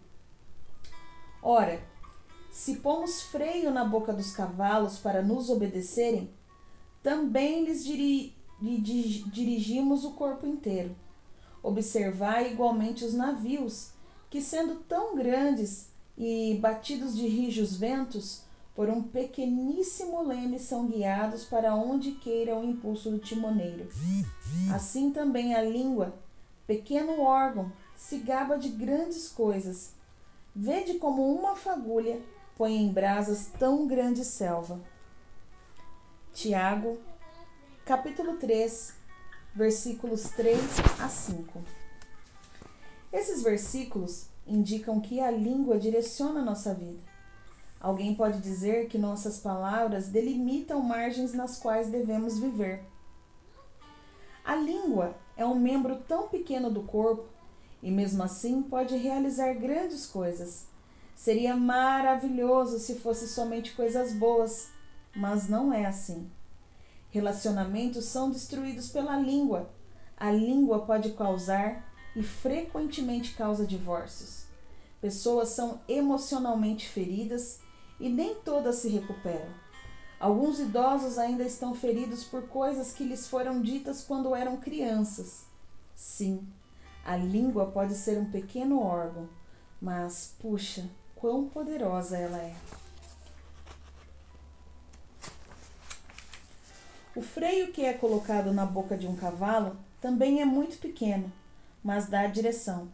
Ora, 1.41 1.81
se 2.51 2.75
pomos 2.77 3.21
freio 3.21 3.71
na 3.71 3.85
boca 3.85 4.11
dos 4.11 4.33
cavalos 4.33 4.97
para 4.97 5.21
nos 5.21 5.49
obedecerem, 5.49 6.29
também 7.01 7.63
lhes 7.63 7.85
diri 7.85 8.35
dirigimos 8.61 10.03
o 10.03 10.11
corpo 10.11 10.45
inteiro. 10.45 10.93
Observai 11.63 12.51
igualmente 12.51 13.05
os 13.05 13.13
navios, 13.13 13.91
que 14.29 14.41
sendo 14.41 14.75
tão 14.87 15.15
grandes 15.15 15.89
e 16.17 16.57
batidos 16.61 17.15
de 17.15 17.27
rijos 17.27 17.75
ventos, 17.75 18.41
por 18.75 18.89
um 18.89 19.01
pequeníssimo 19.01 20.21
leme 20.21 20.59
são 20.59 20.87
guiados 20.87 21.43
para 21.43 21.75
onde 21.75 22.13
queira 22.13 22.57
o 22.57 22.63
impulso 22.63 23.11
do 23.11 23.19
timoneiro. 23.19 23.87
Assim 24.73 25.11
também 25.11 25.55
a 25.55 25.61
língua, 25.61 26.13
pequeno 26.65 27.21
órgão, 27.21 27.71
se 27.95 28.19
gaba 28.19 28.57
de 28.57 28.69
grandes 28.69 29.27
coisas 29.29 29.93
Vede 30.55 30.95
como 30.95 31.33
uma 31.33 31.55
fagulha 31.55 32.19
põe 32.57 32.75
em 32.75 32.91
brasas 32.91 33.49
tão 33.57 33.87
grande 33.87 34.25
selva. 34.25 34.79
Tiago, 36.33 36.99
capítulo 37.85 38.35
3, 38.37 38.93
versículos 39.55 40.23
3 40.31 40.59
a 40.99 41.07
5. 41.07 41.61
Esses 43.11 43.41
versículos 43.41 44.27
indicam 44.45 44.99
que 44.99 45.19
a 45.19 45.31
língua 45.31 45.79
direciona 45.79 46.41
a 46.41 46.45
nossa 46.45 46.73
vida. 46.73 46.99
Alguém 47.79 48.13
pode 48.13 48.39
dizer 48.39 48.87
que 48.87 48.97
nossas 48.97 49.39
palavras 49.39 50.09
delimitam 50.09 50.81
margens 50.81 51.33
nas 51.33 51.57
quais 51.57 51.89
devemos 51.89 52.37
viver. 52.37 52.83
A 54.43 54.55
língua 54.55 55.15
é 55.37 55.45
um 55.45 55.55
membro 55.55 55.95
tão 56.07 56.27
pequeno 56.27 56.69
do 56.69 56.83
corpo 56.83 57.25
e 57.81 57.89
mesmo 57.89 58.21
assim 58.21 58.61
pode 58.61 58.97
realizar 58.97 59.53
grandes 59.53 60.05
coisas. 60.05 60.67
Seria 61.15 61.55
maravilhoso 61.55 62.79
se 62.79 62.95
fosse 62.95 63.27
somente 63.27 63.73
coisas 63.73 64.13
boas, 64.13 64.69
mas 65.15 65.47
não 65.47 65.73
é 65.73 65.85
assim. 65.85 66.29
Relacionamentos 67.09 68.05
são 68.05 68.29
destruídos 68.29 68.89
pela 68.89 69.17
língua. 69.17 69.69
A 70.17 70.31
língua 70.31 70.85
pode 70.85 71.11
causar 71.13 71.88
e 72.15 72.23
frequentemente 72.23 73.33
causa 73.33 73.65
divórcios. 73.65 74.45
Pessoas 75.01 75.49
são 75.49 75.81
emocionalmente 75.87 76.87
feridas 76.87 77.59
e 77.99 78.09
nem 78.09 78.35
todas 78.35 78.77
se 78.77 78.89
recuperam. 78.89 79.49
Alguns 80.19 80.59
idosos 80.59 81.17
ainda 81.17 81.43
estão 81.43 81.73
feridos 81.73 82.25
por 82.25 82.47
coisas 82.47 82.91
que 82.91 83.05
lhes 83.05 83.27
foram 83.27 83.61
ditas 83.61 84.03
quando 84.03 84.35
eram 84.35 84.57
crianças. 84.57 85.45
Sim, 85.95 86.45
a 87.05 87.15
língua 87.15 87.67
pode 87.67 87.95
ser 87.95 88.17
um 88.17 88.29
pequeno 88.29 88.81
órgão, 88.81 89.29
mas 89.81 90.35
puxa, 90.39 90.89
quão 91.15 91.47
poderosa 91.47 92.17
ela 92.17 92.37
é. 92.37 92.55
O 97.15 97.21
freio 97.21 97.71
que 97.71 97.83
é 97.83 97.93
colocado 97.93 98.53
na 98.53 98.65
boca 98.65 98.97
de 98.97 99.07
um 99.07 99.15
cavalo 99.15 99.77
também 100.01 100.41
é 100.41 100.45
muito 100.45 100.77
pequeno, 100.77 101.31
mas 101.83 102.07
dá 102.07 102.27
direção. 102.27 102.89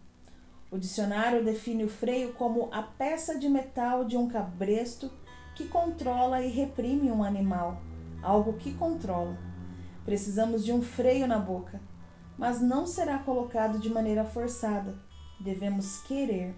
O 0.71 0.77
dicionário 0.77 1.43
define 1.43 1.83
o 1.83 1.89
freio 1.89 2.33
como 2.33 2.69
a 2.71 2.81
peça 2.81 3.37
de 3.37 3.47
metal 3.47 4.05
de 4.05 4.17
um 4.17 4.27
cabresto 4.27 5.11
que 5.55 5.67
controla 5.67 6.41
e 6.41 6.49
reprime 6.49 7.11
um 7.11 7.23
animal, 7.23 7.81
algo 8.21 8.53
que 8.53 8.73
controla. 8.73 9.37
Precisamos 10.03 10.63
de 10.63 10.71
um 10.71 10.81
freio 10.81 11.27
na 11.27 11.39
boca 11.39 11.79
mas 12.37 12.61
não 12.61 12.85
será 12.85 13.19
colocado 13.19 13.79
de 13.79 13.89
maneira 13.89 14.23
forçada. 14.23 14.95
Devemos 15.39 16.01
querer. 16.03 16.55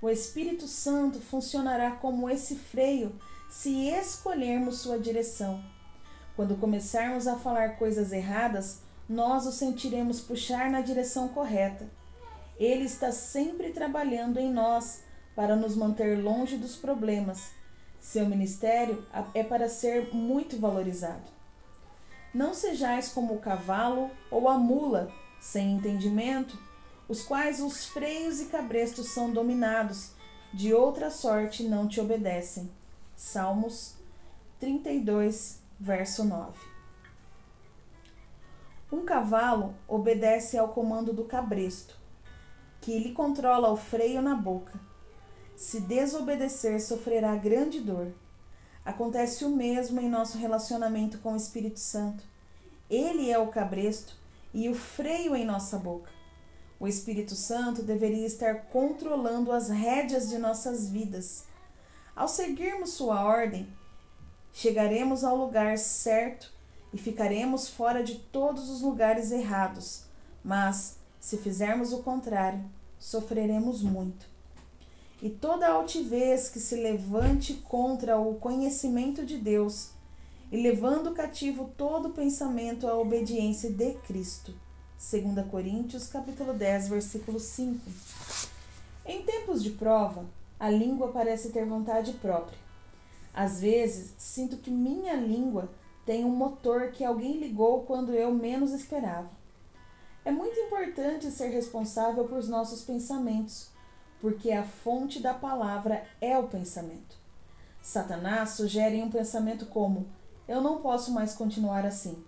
O 0.00 0.08
Espírito 0.08 0.66
Santo 0.66 1.20
funcionará 1.20 1.92
como 1.92 2.28
esse 2.28 2.56
freio 2.56 3.14
se 3.48 3.88
escolhermos 3.88 4.78
sua 4.78 4.98
direção. 4.98 5.62
Quando 6.34 6.56
começarmos 6.56 7.26
a 7.26 7.36
falar 7.36 7.76
coisas 7.76 8.12
erradas, 8.12 8.82
nós 9.12 9.46
o 9.46 9.52
sentiremos 9.52 10.20
puxar 10.20 10.70
na 10.70 10.80
direção 10.80 11.28
correta. 11.28 11.86
Ele 12.58 12.84
está 12.84 13.12
sempre 13.12 13.70
trabalhando 13.70 14.38
em 14.38 14.50
nós 14.50 15.02
para 15.36 15.54
nos 15.54 15.76
manter 15.76 16.22
longe 16.22 16.56
dos 16.56 16.76
problemas. 16.76 17.50
Seu 18.00 18.24
ministério 18.26 19.06
é 19.34 19.44
para 19.44 19.68
ser 19.68 20.14
muito 20.14 20.58
valorizado. 20.58 21.30
Não 22.32 22.54
sejais 22.54 23.10
como 23.10 23.34
o 23.34 23.40
cavalo 23.40 24.10
ou 24.30 24.48
a 24.48 24.56
mula, 24.56 25.12
sem 25.38 25.72
entendimento, 25.72 26.58
os 27.06 27.22
quais 27.22 27.60
os 27.60 27.84
freios 27.84 28.40
e 28.40 28.46
cabrestos 28.46 29.08
são 29.12 29.30
dominados, 29.30 30.12
de 30.54 30.72
outra 30.72 31.10
sorte 31.10 31.64
não 31.64 31.86
te 31.86 32.00
obedecem. 32.00 32.70
Salmos 33.14 33.94
32, 34.58 35.60
verso 35.78 36.24
9. 36.24 36.71
Um 38.92 39.06
cavalo 39.06 39.74
obedece 39.88 40.58
ao 40.58 40.68
comando 40.68 41.14
do 41.14 41.24
cabresto, 41.24 41.98
que 42.78 42.98
lhe 42.98 43.14
controla 43.14 43.72
o 43.72 43.76
freio 43.76 44.20
na 44.20 44.34
boca. 44.34 44.78
Se 45.56 45.80
desobedecer, 45.80 46.78
sofrerá 46.78 47.34
grande 47.34 47.80
dor. 47.80 48.12
Acontece 48.84 49.46
o 49.46 49.48
mesmo 49.48 49.98
em 49.98 50.10
nosso 50.10 50.36
relacionamento 50.36 51.20
com 51.20 51.32
o 51.32 51.36
Espírito 51.36 51.80
Santo. 51.80 52.22
Ele 52.90 53.30
é 53.30 53.38
o 53.38 53.46
cabresto 53.46 54.14
e 54.52 54.68
o 54.68 54.74
freio 54.74 55.34
em 55.34 55.46
nossa 55.46 55.78
boca. 55.78 56.10
O 56.78 56.86
Espírito 56.86 57.34
Santo 57.34 57.82
deveria 57.82 58.26
estar 58.26 58.66
controlando 58.66 59.52
as 59.52 59.70
rédeas 59.70 60.28
de 60.28 60.36
nossas 60.36 60.90
vidas. 60.90 61.46
Ao 62.14 62.28
seguirmos 62.28 62.90
sua 62.90 63.24
ordem, 63.24 63.66
chegaremos 64.52 65.24
ao 65.24 65.34
lugar 65.34 65.78
certo 65.78 66.52
e 66.92 66.98
ficaremos 66.98 67.68
fora 67.68 68.02
de 68.02 68.16
todos 68.16 68.68
os 68.68 68.82
lugares 68.82 69.30
errados. 69.30 70.04
Mas 70.44 70.96
Se 71.22 71.36
fizermos 71.36 71.92
o 71.92 72.02
contrário, 72.02 72.64
sofreremos 72.98 73.80
muito. 73.80 74.26
E 75.22 75.30
toda 75.30 75.68
altivez 75.68 76.48
que 76.48 76.58
se 76.58 76.74
levante 76.74 77.54
contra 77.54 78.18
o 78.18 78.34
conhecimento 78.34 79.24
de 79.24 79.38
Deus, 79.38 79.90
e 80.50 80.60
levando 80.60 81.14
cativo 81.14 81.70
todo 81.78 82.10
pensamento 82.10 82.88
à 82.88 82.98
obediência 82.98 83.70
de 83.70 83.94
Cristo. 84.06 84.52
2 84.98 85.46
Coríntios, 85.48 86.08
capítulo 86.08 86.52
10, 86.52 86.88
versículo 86.88 87.38
5. 87.38 87.80
Em 89.06 89.22
tempos 89.22 89.62
de 89.62 89.70
prova, 89.70 90.26
a 90.58 90.68
língua 90.68 91.12
parece 91.12 91.50
ter 91.50 91.64
vontade 91.64 92.14
própria. 92.14 92.58
Às 93.32 93.60
vezes, 93.60 94.12
sinto 94.18 94.56
que 94.56 94.70
minha 94.70 95.14
língua 95.14 95.70
tem 96.04 96.24
um 96.24 96.34
motor 96.34 96.90
que 96.90 97.04
alguém 97.04 97.38
ligou 97.38 97.82
quando 97.82 98.12
eu 98.12 98.32
menos 98.32 98.72
esperava. 98.72 99.30
É 100.24 100.30
muito 100.30 100.58
importante 100.60 101.30
ser 101.30 101.48
responsável 101.48 102.24
por 102.24 102.42
nossos 102.48 102.82
pensamentos, 102.82 103.70
porque 104.20 104.52
a 104.52 104.64
fonte 104.64 105.20
da 105.20 105.34
palavra 105.34 106.04
é 106.20 106.38
o 106.38 106.48
pensamento. 106.48 107.16
Satanás 107.80 108.50
sugere 108.50 109.02
um 109.02 109.10
pensamento 109.10 109.66
como: 109.66 110.06
eu 110.46 110.60
não 110.60 110.80
posso 110.80 111.12
mais 111.12 111.34
continuar 111.34 111.84
assim. 111.84 112.24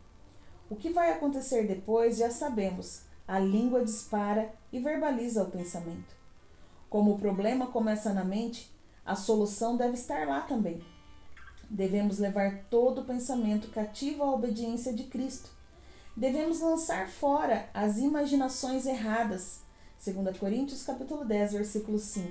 O 0.69 0.76
que 0.76 0.90
vai 0.90 1.12
acontecer 1.12 1.66
depois 1.66 2.16
já 2.16 2.31
sabemos. 2.31 3.02
A 3.26 3.38
língua 3.38 3.85
dispara 3.85 4.52
e 4.73 4.78
verbaliza 4.78 5.43
o 5.43 5.50
pensamento. 5.50 6.14
Como 6.90 7.12
o 7.12 7.19
problema 7.19 7.69
começa 7.69 8.12
na 8.12 8.25
mente, 8.25 8.71
a 9.04 9.14
solução 9.14 9.76
deve 9.76 9.95
estar 9.95 10.26
lá 10.26 10.40
também. 10.43 10.83
Devemos 11.71 12.18
levar 12.18 12.64
todo 12.71 13.00
o 13.00 13.04
pensamento 13.04 13.68
cativo 13.68 14.23
à 14.23 14.33
obediência 14.33 14.92
de 14.92 15.04
Cristo. 15.04 15.50
Devemos 16.16 16.61
lançar 16.61 17.09
fora 17.09 17.68
as 17.75 17.99
imaginações 17.99 18.87
erradas. 18.87 19.62
2 20.04 20.37
Coríntios 20.38 20.85
capítulo 20.85 21.25
10, 21.25 21.52
versículo 21.54 21.99
5. 21.99 22.30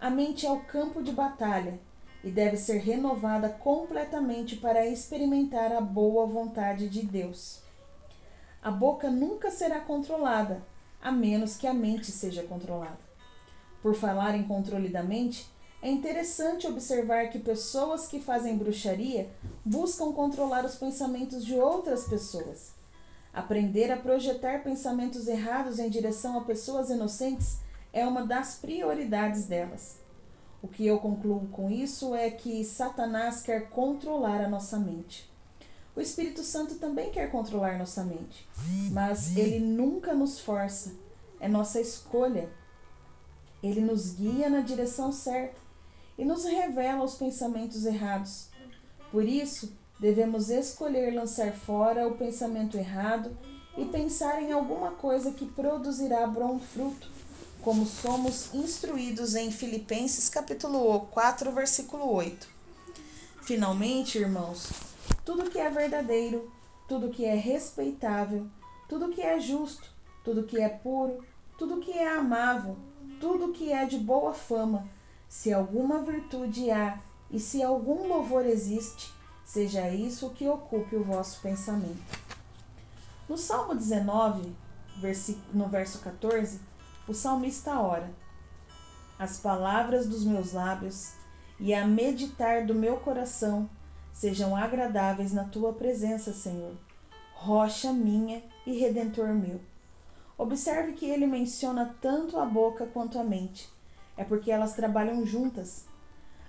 A 0.00 0.10
mente 0.10 0.46
é 0.46 0.50
o 0.50 0.64
campo 0.64 1.02
de 1.02 1.12
batalha 1.12 1.80
e 2.22 2.30
deve 2.30 2.56
ser 2.56 2.78
renovada 2.78 3.48
completamente 3.48 4.56
para 4.56 4.86
experimentar 4.86 5.72
a 5.72 5.80
boa 5.80 6.26
vontade 6.26 6.88
de 6.88 7.04
Deus. 7.04 7.60
A 8.62 8.70
boca 8.70 9.10
nunca 9.10 9.50
será 9.50 9.80
controlada, 9.80 10.62
a 11.02 11.12
menos 11.12 11.56
que 11.56 11.66
a 11.66 11.74
mente 11.74 12.10
seja 12.10 12.42
controlada. 12.42 12.98
Por 13.82 13.94
falar 13.94 14.34
em 14.34 14.44
controle 14.44 14.88
da 14.88 15.02
mente, 15.02 15.46
é 15.84 15.90
interessante 15.90 16.66
observar 16.66 17.28
que 17.28 17.38
pessoas 17.38 18.06
que 18.06 18.18
fazem 18.18 18.56
bruxaria 18.56 19.28
buscam 19.62 20.14
controlar 20.14 20.64
os 20.64 20.76
pensamentos 20.76 21.44
de 21.44 21.56
outras 21.56 22.04
pessoas. 22.04 22.72
Aprender 23.34 23.92
a 23.92 23.98
projetar 23.98 24.62
pensamentos 24.64 25.28
errados 25.28 25.78
em 25.78 25.90
direção 25.90 26.38
a 26.38 26.44
pessoas 26.44 26.88
inocentes 26.88 27.58
é 27.92 28.06
uma 28.06 28.24
das 28.24 28.54
prioridades 28.54 29.44
delas. 29.44 29.98
O 30.62 30.68
que 30.68 30.86
eu 30.86 30.98
concluo 31.00 31.46
com 31.48 31.68
isso 31.68 32.14
é 32.14 32.30
que 32.30 32.64
Satanás 32.64 33.42
quer 33.42 33.68
controlar 33.68 34.42
a 34.42 34.48
nossa 34.48 34.78
mente. 34.78 35.30
O 35.94 36.00
Espírito 36.00 36.42
Santo 36.42 36.76
também 36.76 37.10
quer 37.10 37.30
controlar 37.30 37.76
nossa 37.76 38.02
mente, 38.02 38.48
mas 38.90 39.36
ele 39.36 39.58
nunca 39.58 40.14
nos 40.14 40.40
força, 40.40 40.94
é 41.38 41.46
nossa 41.46 41.78
escolha 41.78 42.48
ele 43.64 43.80
nos 43.80 44.12
guia 44.12 44.50
na 44.50 44.60
direção 44.60 45.10
certa 45.10 45.63
e 46.16 46.24
nos 46.24 46.44
revela 46.44 47.04
os 47.04 47.14
pensamentos 47.14 47.84
errados. 47.84 48.48
Por 49.10 49.24
isso, 49.24 49.72
devemos 49.98 50.50
escolher 50.50 51.14
lançar 51.14 51.52
fora 51.52 52.06
o 52.06 52.16
pensamento 52.16 52.76
errado 52.76 53.36
e 53.76 53.84
pensar 53.84 54.42
em 54.42 54.52
alguma 54.52 54.92
coisa 54.92 55.32
que 55.32 55.46
produzirá 55.46 56.26
bom 56.26 56.58
fruto, 56.58 57.10
como 57.62 57.86
somos 57.86 58.52
instruídos 58.54 59.34
em 59.34 59.50
Filipenses 59.50 60.28
capítulo 60.28 61.00
4, 61.10 61.50
versículo 61.52 62.12
8. 62.12 62.46
Finalmente, 63.42 64.18
irmãos, 64.18 64.70
tudo 65.24 65.50
que 65.50 65.58
é 65.58 65.70
verdadeiro, 65.70 66.50
tudo 66.88 67.10
que 67.10 67.24
é 67.24 67.34
respeitável, 67.34 68.46
tudo 68.88 69.08
que 69.08 69.20
é 69.20 69.40
justo, 69.40 69.88
tudo 70.22 70.44
que 70.44 70.60
é 70.60 70.68
puro, 70.68 71.24
tudo 71.58 71.80
que 71.80 71.92
é 71.92 72.08
amável, 72.08 72.76
tudo 73.20 73.52
que 73.52 73.72
é 73.72 73.84
de 73.84 73.98
boa 73.98 74.32
fama, 74.34 74.86
se 75.34 75.52
alguma 75.52 76.00
virtude 76.00 76.70
há 76.70 76.96
e 77.28 77.40
se 77.40 77.60
algum 77.60 78.06
louvor 78.06 78.46
existe, 78.46 79.12
seja 79.44 79.90
isso 79.90 80.28
o 80.28 80.30
que 80.30 80.48
ocupe 80.48 80.94
o 80.94 81.02
vosso 81.02 81.42
pensamento. 81.42 82.20
No 83.28 83.36
Salmo 83.36 83.74
19, 83.74 84.54
no 85.52 85.66
verso 85.66 85.98
14, 85.98 86.60
o 87.08 87.12
salmista 87.12 87.80
ora: 87.80 88.08
As 89.18 89.40
palavras 89.40 90.06
dos 90.06 90.24
meus 90.24 90.52
lábios 90.52 91.14
e 91.58 91.74
a 91.74 91.84
meditar 91.84 92.64
do 92.64 92.72
meu 92.72 92.98
coração 92.98 93.68
sejam 94.12 94.56
agradáveis 94.56 95.32
na 95.32 95.42
tua 95.42 95.72
presença, 95.72 96.32
Senhor, 96.32 96.76
rocha 97.34 97.92
minha 97.92 98.40
e 98.64 98.78
redentor 98.78 99.34
meu. 99.34 99.60
Observe 100.38 100.92
que 100.92 101.06
ele 101.06 101.26
menciona 101.26 101.92
tanto 102.00 102.38
a 102.38 102.46
boca 102.46 102.86
quanto 102.86 103.18
a 103.18 103.24
mente. 103.24 103.73
É 104.16 104.24
porque 104.24 104.50
elas 104.50 104.74
trabalham 104.74 105.24
juntas. 105.26 105.86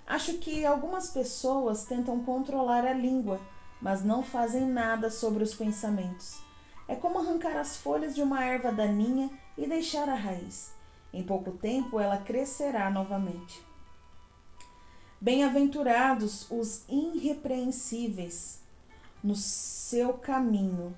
Acho 0.06 0.38
que 0.38 0.64
algumas 0.64 1.10
pessoas 1.10 1.84
tentam 1.84 2.22
controlar 2.22 2.84
a 2.84 2.92
língua, 2.92 3.40
mas 3.80 4.04
não 4.04 4.22
fazem 4.22 4.66
nada 4.66 5.10
sobre 5.10 5.42
os 5.42 5.54
pensamentos. 5.54 6.38
É 6.86 6.94
como 6.94 7.18
arrancar 7.18 7.56
as 7.56 7.76
folhas 7.76 8.14
de 8.14 8.22
uma 8.22 8.44
erva 8.44 8.70
daninha 8.70 9.30
e 9.58 9.66
deixar 9.66 10.08
a 10.08 10.14
raiz. 10.14 10.72
Em 11.12 11.22
pouco 11.22 11.52
tempo 11.52 11.98
ela 11.98 12.18
crescerá 12.18 12.88
novamente. 12.90 13.60
Bem-aventurados 15.20 16.48
os 16.50 16.84
irrepreensíveis 16.88 18.62
no 19.24 19.34
seu 19.34 20.14
caminho 20.14 20.96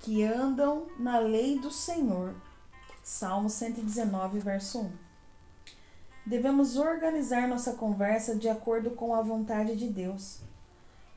que 0.00 0.22
andam 0.22 0.86
na 0.98 1.18
lei 1.18 1.58
do 1.58 1.70
Senhor. 1.70 2.34
Salmo 3.08 3.48
119, 3.48 4.40
verso 4.40 4.80
1. 4.80 4.90
Devemos 6.26 6.76
organizar 6.76 7.46
nossa 7.46 7.74
conversa 7.74 8.34
de 8.34 8.48
acordo 8.48 8.90
com 8.90 9.14
a 9.14 9.22
vontade 9.22 9.76
de 9.76 9.86
Deus. 9.86 10.40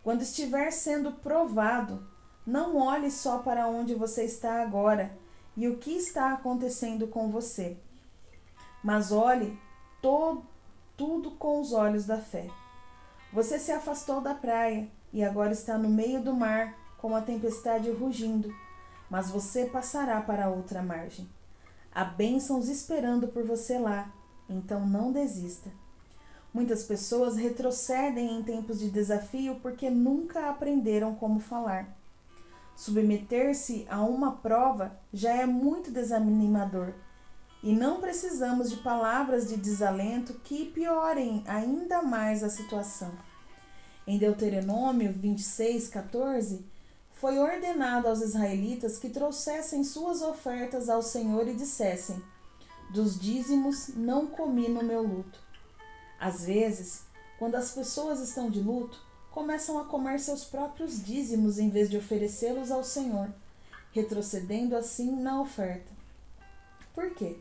Quando 0.03 0.21
estiver 0.21 0.69
sendo 0.69 1.13
provado, 1.13 2.07
não 2.45 2.77
olhe 2.77 3.09
só 3.09 3.39
para 3.39 3.67
onde 3.67 3.95
você 3.95 4.23
está 4.23 4.61
agora 4.61 5.17
e 5.57 5.67
o 5.67 5.77
que 5.77 5.89
está 5.93 6.31
acontecendo 6.31 7.07
com 7.07 7.31
você, 7.31 7.75
mas 8.83 9.11
olhe 9.11 9.59
todo, 9.99 10.45
tudo 10.95 11.31
com 11.31 11.59
os 11.59 11.73
olhos 11.73 12.05
da 12.05 12.19
fé. 12.19 12.51
Você 13.33 13.57
se 13.57 13.71
afastou 13.71 14.21
da 14.21 14.35
praia 14.35 14.87
e 15.11 15.23
agora 15.23 15.53
está 15.53 15.75
no 15.75 15.89
meio 15.89 16.21
do 16.21 16.35
mar 16.35 16.71
com 16.99 17.15
a 17.15 17.21
tempestade 17.21 17.89
rugindo 17.89 18.53
mas 19.09 19.31
você 19.31 19.65
passará 19.65 20.21
para 20.21 20.49
outra 20.49 20.83
margem. 20.83 21.27
Há 21.91 22.03
bênçãos 22.03 22.69
esperando 22.69 23.27
por 23.27 23.43
você 23.43 23.77
lá, 23.77 24.11
então 24.49 24.87
não 24.87 25.11
desista. 25.11 25.71
Muitas 26.53 26.83
pessoas 26.83 27.35
retrocedem 27.35 28.39
em 28.39 28.43
tempos 28.43 28.79
de 28.79 28.89
desafio 28.89 29.59
porque 29.61 29.89
nunca 29.89 30.49
aprenderam 30.49 31.13
como 31.15 31.39
falar. 31.39 31.95
Submeter-se 32.75 33.85
a 33.89 34.01
uma 34.01 34.37
prova 34.37 34.97
já 35.13 35.33
é 35.33 35.45
muito 35.45 35.91
desanimador 35.91 36.93
e 37.61 37.73
não 37.73 37.99
precisamos 37.99 38.69
de 38.69 38.77
palavras 38.77 39.49
de 39.49 39.57
desalento 39.57 40.33
que 40.43 40.65
piorem 40.65 41.43
ainda 41.45 42.01
mais 42.01 42.43
a 42.43 42.49
situação. 42.49 43.11
Em 44.07 44.17
Deuteronômio 44.17 45.11
26, 45.11 45.89
14, 45.89 46.65
foi 47.19 47.37
ordenado 47.37 48.07
aos 48.07 48.21
israelitas 48.21 48.97
que 48.97 49.09
trouxessem 49.09 49.83
suas 49.83 50.21
ofertas 50.21 50.87
ao 50.87 51.01
Senhor 51.01 51.47
e 51.47 51.53
dissessem: 51.53 52.21
Dos 52.91 53.19
dízimos 53.19 53.89
não 53.89 54.25
comi 54.27 54.69
no 54.69 54.81
meu 54.81 55.03
luto. 55.03 55.37
Às 56.17 56.45
vezes, 56.45 57.03
quando 57.37 57.55
as 57.55 57.71
pessoas 57.71 58.21
estão 58.21 58.49
de 58.49 58.61
luto, 58.61 59.01
começam 59.31 59.77
a 59.79 59.85
comer 59.85 60.19
seus 60.19 60.45
próprios 60.45 61.03
dízimos 61.03 61.59
em 61.59 61.69
vez 61.69 61.89
de 61.89 61.97
oferecê-los 61.97 62.71
ao 62.71 62.83
Senhor, 62.85 63.29
retrocedendo 63.91 64.75
assim 64.75 65.11
na 65.11 65.41
oferta. 65.41 65.91
Por 66.93 67.13
quê? 67.13 67.37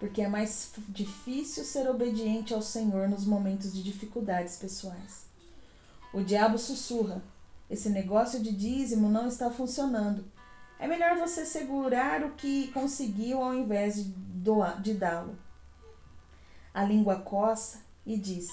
Porque 0.00 0.22
é 0.22 0.28
mais 0.28 0.72
difícil 0.88 1.64
ser 1.64 1.88
obediente 1.88 2.54
ao 2.54 2.62
Senhor 2.62 3.08
nos 3.08 3.26
momentos 3.26 3.74
de 3.74 3.82
dificuldades 3.82 4.56
pessoais. 4.56 5.26
O 6.14 6.22
diabo 6.22 6.58
sussurra: 6.58 7.22
esse 7.68 7.88
negócio 7.88 8.40
de 8.40 8.52
dízimo 8.52 9.08
não 9.08 9.26
está 9.26 9.50
funcionando. 9.50 10.24
É 10.78 10.86
melhor 10.86 11.16
você 11.16 11.44
segurar 11.44 12.22
o 12.22 12.32
que 12.32 12.68
conseguiu 12.68 13.42
ao 13.42 13.54
invés 13.54 13.96
de, 13.96 14.14
de 14.82 14.94
dá-lo. 14.94 15.38
A 16.72 16.84
língua 16.84 17.20
coça 17.20 17.80
e 18.04 18.16
diz: 18.16 18.48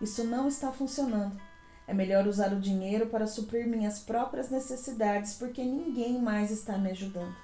Isso 0.00 0.24
não 0.24 0.48
está 0.48 0.72
funcionando. 0.72 1.40
É 1.86 1.94
melhor 1.94 2.26
usar 2.26 2.52
o 2.52 2.60
dinheiro 2.60 3.06
para 3.06 3.26
suprir 3.26 3.66
minhas 3.66 4.00
próprias 4.00 4.50
necessidades, 4.50 5.34
porque 5.34 5.64
ninguém 5.64 6.20
mais 6.20 6.50
está 6.50 6.76
me 6.76 6.90
ajudando. 6.90 7.34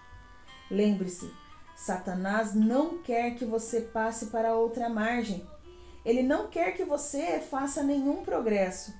Lembre-se, 0.70 1.32
Satanás 1.76 2.54
não 2.54 2.98
quer 2.98 3.34
que 3.36 3.44
você 3.44 3.80
passe 3.80 4.26
para 4.26 4.54
outra 4.54 4.88
margem. 4.88 5.46
Ele 6.04 6.22
não 6.22 6.48
quer 6.48 6.72
que 6.72 6.84
você 6.84 7.40
faça 7.40 7.82
nenhum 7.82 8.22
progresso. 8.22 8.94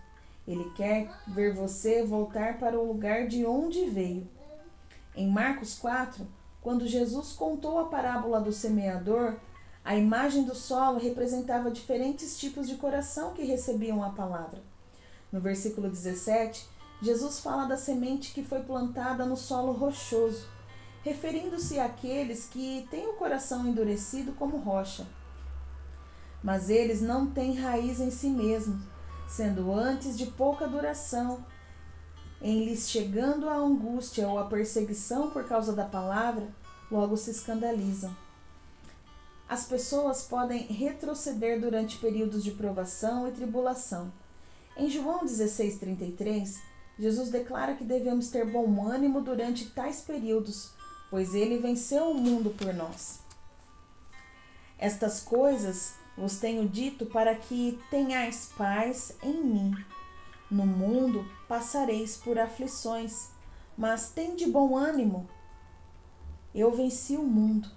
Ele 0.47 0.71
quer 0.77 1.11
ver 1.27 1.55
você 1.55 2.05
voltar 2.05 2.59
para 2.59 2.79
o 2.79 2.87
lugar 2.87 3.27
de 3.27 3.45
onde 3.45 3.87
veio. 3.87 4.29
Em 5.15 5.29
Marcos 5.29 5.79
4, 5.79 6.27
quando 6.61 6.87
Jesus 6.87 7.33
contou 7.33 7.79
a 7.79 7.87
parábola 7.87 8.41
do 8.41 8.53
semeador, 8.53 9.37
a 9.85 9.97
imagem 9.97 10.45
do 10.45 10.55
solo 10.55 10.99
representava 10.99 11.71
diferentes 11.71 12.39
tipos 12.39 12.69
de 12.69 12.77
coração 12.77 13.35
que 13.35 13.45
recebiam 13.45 14.03
a 14.03 14.11
palavra. 14.11 14.61
No 15.31 15.41
versículo 15.41 15.89
17, 15.89 16.69
Jesus 17.01 17.41
fala 17.41 17.67
da 17.67 17.77
semente 17.77 18.33
que 18.33 18.43
foi 18.43 18.61
plantada 18.61 19.25
no 19.25 19.37
solo 19.37 19.73
rochoso, 19.73 20.47
referindo-se 21.03 21.79
àqueles 21.79 22.47
que 22.47 22.87
têm 22.91 23.07
o 23.07 23.15
coração 23.15 23.67
endurecido 23.67 24.33
como 24.33 24.57
rocha. 24.57 25.07
Mas 26.43 26.69
eles 26.69 27.01
não 27.01 27.27
têm 27.27 27.55
raiz 27.55 28.01
em 28.01 28.11
si 28.11 28.29
mesmos, 28.29 28.83
sendo 29.29 29.73
antes 29.73 30.17
de 30.17 30.27
pouca 30.27 30.67
duração, 30.67 31.45
em 32.41 32.65
lhes 32.65 32.89
chegando 32.89 33.49
a 33.49 33.57
angústia 33.57 34.29
ou 34.29 34.39
a 34.39 34.45
perseguição 34.45 35.31
por 35.31 35.45
causa 35.45 35.73
da 35.73 35.85
palavra, 35.85 36.47
logo 36.91 37.17
se 37.17 37.31
escandalizam. 37.31 38.15
As 39.49 39.65
pessoas 39.65 40.23
podem 40.23 40.67
retroceder 40.67 41.61
durante 41.61 41.99
períodos 41.99 42.43
de 42.43 42.51
provação 42.51 43.29
e 43.29 43.33
tribulação. 43.33 44.13
Em 44.77 44.91
João 44.91 45.25
16,33, 45.25 46.57
Jesus 46.99 47.31
declara 47.31 47.75
que 47.75 47.85
devemos 47.85 48.29
ter 48.29 48.45
bom 48.45 48.85
ânimo 48.87 49.21
durante 49.21 49.71
tais 49.71 50.01
períodos, 50.01 50.71
pois 51.11 51.35
ele 51.35 51.59
venceu 51.59 52.11
o 52.11 52.15
mundo 52.15 52.51
por 52.51 52.75
nós. 52.75 53.21
Estas 54.79 55.21
coisas 55.21 55.95
vos 56.17 56.39
tenho 56.39 56.69
dito 56.69 57.07
para 57.07 57.35
que 57.35 57.79
tenhais 57.91 58.53
paz 58.57 59.17
em 59.23 59.45
mim. 59.45 59.75
No 60.51 60.65
mundo 60.65 61.29
passareis 61.49 62.17
por 62.17 62.39
aflições, 62.39 63.31
mas 63.77 64.11
tende 64.11 64.47
bom 64.47 64.77
ânimo. 64.77 65.29
Eu 66.55 66.71
venci 66.75 67.17
o 67.17 67.23
mundo. 67.23 67.69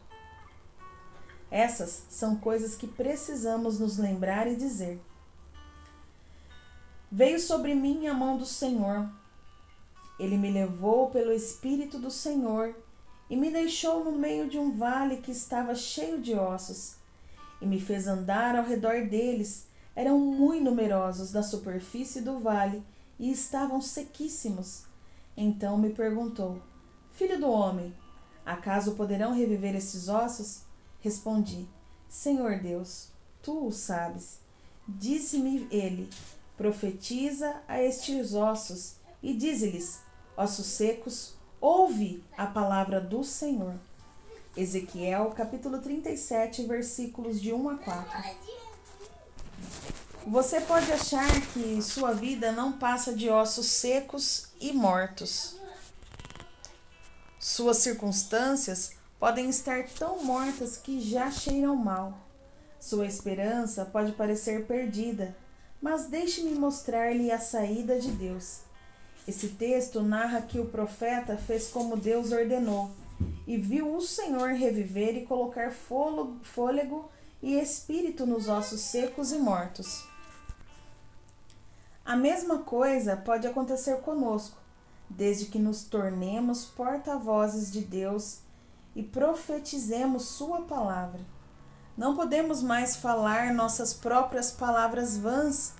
Essas 1.51 2.05
são 2.09 2.35
coisas 2.35 2.75
que 2.75 2.87
precisamos 2.87 3.79
nos 3.79 3.97
lembrar 3.97 4.47
e 4.47 4.55
dizer. 4.55 5.01
Veio 7.11 7.39
sobre 7.39 7.73
mim 7.73 8.07
a 8.07 8.13
mão 8.13 8.37
do 8.37 8.45
Senhor. 8.45 9.09
Ele 10.19 10.37
me 10.37 10.51
levou 10.51 11.09
pelo 11.09 11.33
Espírito 11.33 11.97
do 11.97 12.11
Senhor 12.11 12.75
e 13.29 13.35
me 13.35 13.49
deixou 13.49 14.03
no 14.03 14.11
meio 14.11 14.47
de 14.47 14.59
um 14.59 14.77
vale 14.77 15.17
que 15.17 15.31
estava 15.31 15.73
cheio 15.73 16.21
de 16.21 16.35
ossos, 16.35 16.98
e 17.61 17.65
me 17.65 17.79
fez 17.79 18.07
andar 18.07 18.55
ao 18.55 18.63
redor 18.63 19.07
deles. 19.07 19.67
Eram 19.95 20.17
muito 20.19 20.63
numerosos 20.63 21.31
da 21.31 21.43
superfície 21.43 22.21
do 22.21 22.39
vale 22.39 22.83
e 23.19 23.29
estavam 23.31 23.81
sequíssimos. 23.81 24.83
Então 25.35 25.77
me 25.77 25.89
perguntou: 25.89 26.61
Filho 27.11 27.39
do 27.39 27.49
homem, 27.49 27.93
acaso 28.45 28.95
poderão 28.95 29.33
reviver 29.33 29.75
esses 29.75 30.07
ossos? 30.07 30.61
Respondi: 31.01 31.67
Senhor 32.07 32.59
Deus, 32.59 33.09
tu 33.41 33.67
o 33.67 33.71
sabes. 33.71 34.39
Disse-me 34.87 35.67
ele: 35.69 36.09
Profetiza 36.57 37.61
a 37.67 37.81
estes 37.81 38.33
ossos 38.33 38.95
e 39.21 39.33
dize-lhes: 39.33 40.01
Ossos 40.35 40.65
secos, 40.65 41.35
ouve 41.59 42.23
a 42.37 42.47
palavra 42.47 43.01
do 43.01 43.23
Senhor. 43.23 43.75
Ezequiel, 44.59 45.31
capítulo 45.37 45.79
37, 45.79 46.63
versículos 46.63 47.39
de 47.39 47.53
1 47.53 47.69
a 47.69 47.77
4. 47.77 48.23
Você 50.27 50.59
pode 50.59 50.91
achar 50.91 51.29
que 51.53 51.81
sua 51.81 52.11
vida 52.11 52.51
não 52.51 52.73
passa 52.73 53.13
de 53.13 53.29
ossos 53.29 53.67
secos 53.67 54.47
e 54.59 54.73
mortos. 54.73 55.55
Suas 57.39 57.77
circunstâncias 57.77 58.91
podem 59.17 59.49
estar 59.49 59.87
tão 59.97 60.25
mortas 60.25 60.75
que 60.75 60.99
já 60.99 61.31
cheiram 61.31 61.77
mal. 61.77 62.19
Sua 62.81 63.05
esperança 63.05 63.85
pode 63.85 64.11
parecer 64.11 64.65
perdida, 64.65 65.33
mas 65.81 66.07
deixe-me 66.07 66.51
mostrar-lhe 66.51 67.31
a 67.31 67.39
saída 67.39 67.97
de 67.97 68.11
Deus. 68.11 68.59
Esse 69.25 69.47
texto 69.49 70.01
narra 70.01 70.41
que 70.41 70.59
o 70.59 70.65
profeta 70.65 71.37
fez 71.37 71.69
como 71.69 71.95
Deus 71.95 72.33
ordenou 72.33 72.91
e 73.45 73.57
viu 73.57 73.95
o 73.95 74.01
Senhor 74.01 74.49
reviver 74.49 75.15
e 75.15 75.25
colocar 75.25 75.71
fôlego 75.71 77.09
e 77.41 77.59
espírito 77.59 78.25
nos 78.25 78.47
ossos 78.47 78.81
secos 78.81 79.31
e 79.31 79.37
mortos. 79.37 80.07
A 82.05 82.15
mesma 82.15 82.59
coisa 82.59 83.17
pode 83.17 83.47
acontecer 83.47 84.01
conosco, 84.01 84.57
desde 85.09 85.45
que 85.45 85.59
nos 85.59 85.83
tornemos 85.83 86.65
porta-vozes 86.65 87.71
de 87.71 87.81
Deus 87.81 88.39
e 88.95 89.03
profetizemos 89.03 90.25
Sua 90.25 90.61
palavra. 90.61 91.21
Não 91.97 92.15
podemos 92.15 92.63
mais 92.63 92.95
falar 92.95 93.53
nossas 93.53 93.93
próprias 93.93 94.51
palavras 94.51 95.17
vãs 95.17 95.73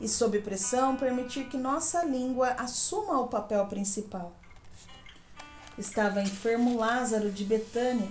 e, 0.00 0.08
sob 0.08 0.40
pressão, 0.40 0.96
permitir 0.96 1.48
que 1.48 1.56
nossa 1.56 2.04
língua 2.04 2.48
assuma 2.58 3.20
o 3.20 3.28
papel 3.28 3.66
principal. 3.66 4.32
Estava 5.78 6.20
enfermo 6.20 6.76
Lázaro 6.76 7.30
de 7.30 7.44
Betânia, 7.44 8.08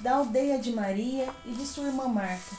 da 0.00 0.16
aldeia 0.16 0.58
de 0.58 0.72
Maria 0.72 1.28
e 1.44 1.52
de 1.52 1.66
sua 1.66 1.84
irmã 1.84 2.08
Marta. 2.08 2.56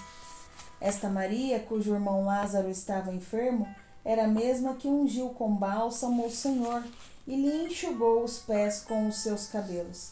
Esta 0.79 1.09
Maria, 1.09 1.59
cujo 1.59 1.93
irmão 1.93 2.25
Lázaro 2.25 2.69
estava 2.69 3.11
enfermo, 3.11 3.67
era 4.05 4.25
a 4.25 4.27
mesma 4.27 4.75
que 4.75 4.87
ungiu 4.87 5.29
com 5.29 5.55
bálsamo 5.55 6.27
o 6.27 6.31
Senhor 6.31 6.83
e 7.25 7.35
lhe 7.35 7.65
enxugou 7.65 8.23
os 8.23 8.37
pés 8.39 8.81
com 8.81 9.07
os 9.07 9.23
seus 9.23 9.47
cabelos. 9.47 10.11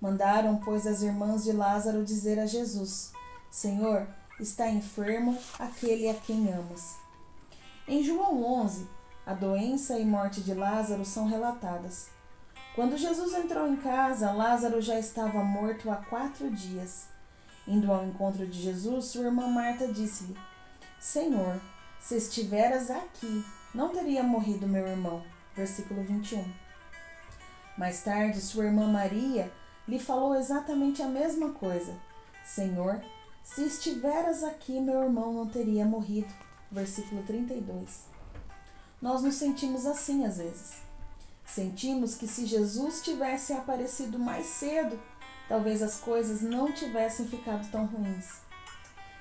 Mandaram, 0.00 0.56
pois, 0.58 0.86
as 0.86 1.00
irmãs 1.00 1.44
de 1.44 1.52
Lázaro 1.52 2.04
dizer 2.04 2.38
a 2.38 2.44
Jesus: 2.44 3.10
Senhor, 3.50 4.06
está 4.38 4.68
enfermo 4.68 5.38
aquele 5.58 6.10
a 6.10 6.14
quem 6.14 6.52
amas. 6.52 6.96
Em 7.86 8.02
João 8.04 8.44
11, 8.44 8.86
a 9.24 9.32
doença 9.32 9.98
e 9.98 10.04
morte 10.04 10.42
de 10.42 10.52
Lázaro 10.52 11.06
são 11.06 11.26
relatadas. 11.26 12.17
Quando 12.78 12.96
Jesus 12.96 13.34
entrou 13.34 13.66
em 13.66 13.74
casa, 13.74 14.30
Lázaro 14.30 14.80
já 14.80 15.00
estava 15.00 15.42
morto 15.42 15.90
há 15.90 15.96
quatro 15.96 16.48
dias. 16.48 17.08
Indo 17.66 17.92
ao 17.92 18.06
encontro 18.06 18.46
de 18.46 18.62
Jesus, 18.62 19.06
sua 19.06 19.24
irmã 19.24 19.48
Marta 19.48 19.88
disse-lhe: 19.88 20.38
Senhor, 21.00 21.60
se 21.98 22.16
estiveras 22.16 22.88
aqui, 22.88 23.44
não 23.74 23.88
teria 23.88 24.22
morrido 24.22 24.68
meu 24.68 24.86
irmão. 24.86 25.24
Versículo 25.56 26.04
21. 26.04 26.44
Mais 27.76 28.04
tarde, 28.04 28.40
sua 28.40 28.66
irmã 28.66 28.86
Maria 28.86 29.50
lhe 29.88 29.98
falou 29.98 30.36
exatamente 30.36 31.02
a 31.02 31.08
mesma 31.08 31.50
coisa. 31.50 31.96
Senhor, 32.44 33.02
se 33.42 33.66
estiveras 33.66 34.44
aqui, 34.44 34.78
meu 34.78 35.02
irmão 35.02 35.32
não 35.32 35.48
teria 35.48 35.84
morrido. 35.84 36.32
Versículo 36.70 37.24
32. 37.24 38.04
Nós 39.02 39.20
nos 39.20 39.34
sentimos 39.34 39.84
assim 39.84 40.24
às 40.24 40.38
vezes. 40.38 40.87
Sentimos 41.48 42.14
que 42.14 42.28
se 42.28 42.44
Jesus 42.46 43.02
tivesse 43.02 43.52
aparecido 43.52 44.18
mais 44.18 44.46
cedo, 44.46 45.00
talvez 45.48 45.82
as 45.82 45.98
coisas 45.98 46.42
não 46.42 46.70
tivessem 46.72 47.26
ficado 47.26 47.68
tão 47.70 47.86
ruins. 47.86 48.42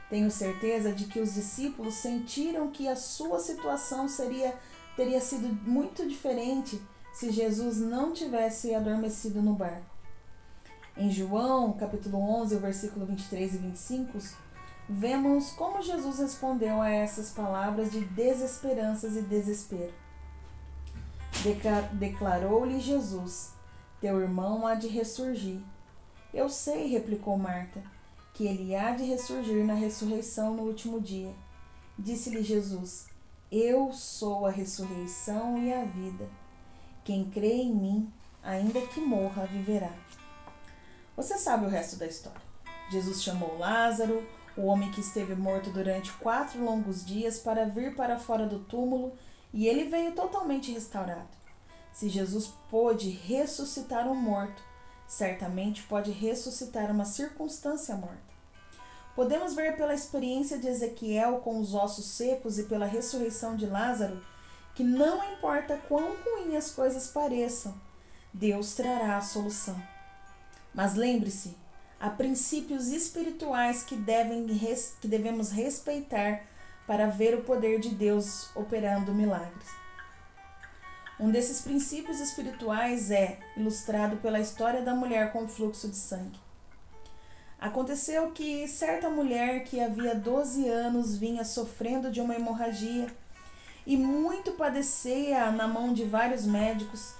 Tenho 0.09 0.29
certeza 0.29 0.91
de 0.91 1.05
que 1.05 1.19
os 1.19 1.33
discípulos 1.33 1.95
sentiram 1.95 2.69
que 2.69 2.87
a 2.87 2.95
sua 2.95 3.39
situação 3.39 4.07
seria 4.07 4.53
teria 4.95 5.21
sido 5.21 5.47
muito 5.47 6.07
diferente 6.07 6.81
se 7.13 7.31
Jesus 7.31 7.77
não 7.77 8.11
tivesse 8.11 8.73
adormecido 8.73 9.41
no 9.43 9.53
barco. 9.53 9.95
Em 10.97 11.11
João, 11.11 11.73
capítulo 11.73 12.17
11, 12.17 12.57
versículo 12.57 13.05
23 13.05 13.53
e 13.53 13.57
25, 13.57 14.17
vemos 14.89 15.51
como 15.51 15.83
Jesus 15.83 16.17
respondeu 16.17 16.81
a 16.81 16.89
essas 16.89 17.29
palavras 17.29 17.91
de 17.91 17.99
desesperanças 17.99 19.15
e 19.15 19.21
desespero. 19.21 19.93
Declarou-lhe 21.93 22.79
Jesus: 22.79 23.53
Teu 24.01 24.19
irmão 24.19 24.65
há 24.65 24.75
de 24.75 24.87
ressurgir. 24.87 25.61
Eu 26.33 26.49
sei, 26.49 26.87
replicou 26.87 27.37
Marta, 27.37 27.81
que 28.33 28.45
ele 28.45 28.75
há 28.75 28.91
de 28.91 29.03
ressurgir 29.03 29.65
na 29.65 29.73
ressurreição 29.73 30.53
no 30.53 30.63
último 30.63 30.99
dia. 30.99 31.33
Disse-lhe 31.97 32.43
Jesus: 32.43 33.07
Eu 33.51 33.91
sou 33.93 34.45
a 34.45 34.51
ressurreição 34.51 35.57
e 35.57 35.73
a 35.73 35.83
vida. 35.83 36.29
Quem 37.03 37.29
crê 37.29 37.53
em 37.53 37.73
mim, 37.73 38.13
ainda 38.43 38.81
que 38.81 38.99
morra, 38.99 39.45
viverá. 39.45 39.93
Você 41.15 41.37
sabe 41.37 41.65
o 41.65 41.69
resto 41.69 41.95
da 41.95 42.05
história. 42.05 42.41
Jesus 42.91 43.23
chamou 43.23 43.57
Lázaro, 43.57 44.23
o 44.55 44.65
homem 44.65 44.91
que 44.91 45.01
esteve 45.01 45.33
morto 45.33 45.69
durante 45.71 46.11
quatro 46.13 46.63
longos 46.63 47.05
dias, 47.05 47.39
para 47.39 47.65
vir 47.65 47.95
para 47.95 48.19
fora 48.19 48.45
do 48.45 48.59
túmulo 48.59 49.13
e 49.53 49.67
ele 49.67 49.85
veio 49.85 50.13
totalmente 50.13 50.71
restaurado. 50.71 51.27
Se 51.93 52.09
Jesus 52.09 52.53
pôde 52.69 53.09
ressuscitar 53.09 54.07
um 54.07 54.15
morto, 54.15 54.61
certamente 55.07 55.83
pode 55.83 56.11
ressuscitar 56.11 56.91
uma 56.91 57.05
circunstância 57.05 57.95
morta. 57.95 58.37
Podemos 59.15 59.55
ver 59.55 59.75
pela 59.75 59.95
experiência 59.95 60.59
de 60.59 60.67
Ezequiel 60.67 61.39
com 61.39 61.59
os 61.59 61.73
ossos 61.73 62.05
secos 62.05 62.59
e 62.59 62.63
pela 62.65 62.85
ressurreição 62.85 63.55
de 63.55 63.65
Lázaro 63.65 64.21
que 64.75 64.83
não 64.83 65.33
importa 65.33 65.75
quão 65.87 66.15
ruim 66.17 66.55
as 66.55 66.69
coisas 66.69 67.07
pareçam, 67.07 67.73
Deus 68.31 68.75
trará 68.75 69.17
a 69.17 69.21
solução. 69.21 69.81
Mas 70.71 70.93
lembre-se, 70.93 71.57
há 71.99 72.11
princípios 72.11 72.89
espirituais 72.89 73.81
que, 73.81 73.95
devem, 73.95 74.45
que 75.01 75.07
devemos 75.07 75.49
respeitar 75.49 76.43
para 76.87 77.07
ver 77.07 77.35
o 77.35 77.43
poder 77.43 77.79
de 77.79 77.89
Deus 77.89 78.49
operando 78.55 79.13
milagres. 79.13 79.67
Um 81.19 81.29
desses 81.29 81.61
princípios 81.61 82.19
espirituais 82.19 83.11
é 83.11 83.39
ilustrado 83.57 84.17
pela 84.17 84.39
história 84.39 84.81
da 84.81 84.95
mulher 84.95 85.33
com 85.33 85.47
fluxo 85.47 85.89
de 85.89 85.97
sangue. 85.97 86.39
Aconteceu 87.59 88.31
que 88.31 88.67
certa 88.67 89.09
mulher 89.09 89.63
que 89.63 89.79
havia 89.81 90.13
12 90.13 90.69
anos 90.69 91.17
vinha 91.17 91.43
sofrendo 91.43 92.11
de 92.11 92.21
uma 92.21 92.35
hemorragia 92.35 93.07
e 93.83 93.97
muito 93.97 94.51
padecia 94.51 95.49
na 95.49 95.67
mão 95.67 95.91
de 95.91 96.03
vários 96.03 96.45
médicos, 96.45 97.13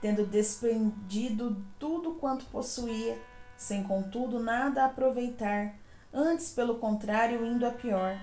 tendo 0.00 0.26
despendido 0.26 1.64
tudo 1.78 2.14
quanto 2.14 2.44
possuía, 2.46 3.16
sem 3.56 3.84
contudo 3.84 4.40
nada 4.40 4.84
aproveitar, 4.84 5.76
antes 6.12 6.50
pelo 6.50 6.78
contrário 6.78 7.46
indo 7.46 7.64
a 7.64 7.70
pior. 7.70 8.18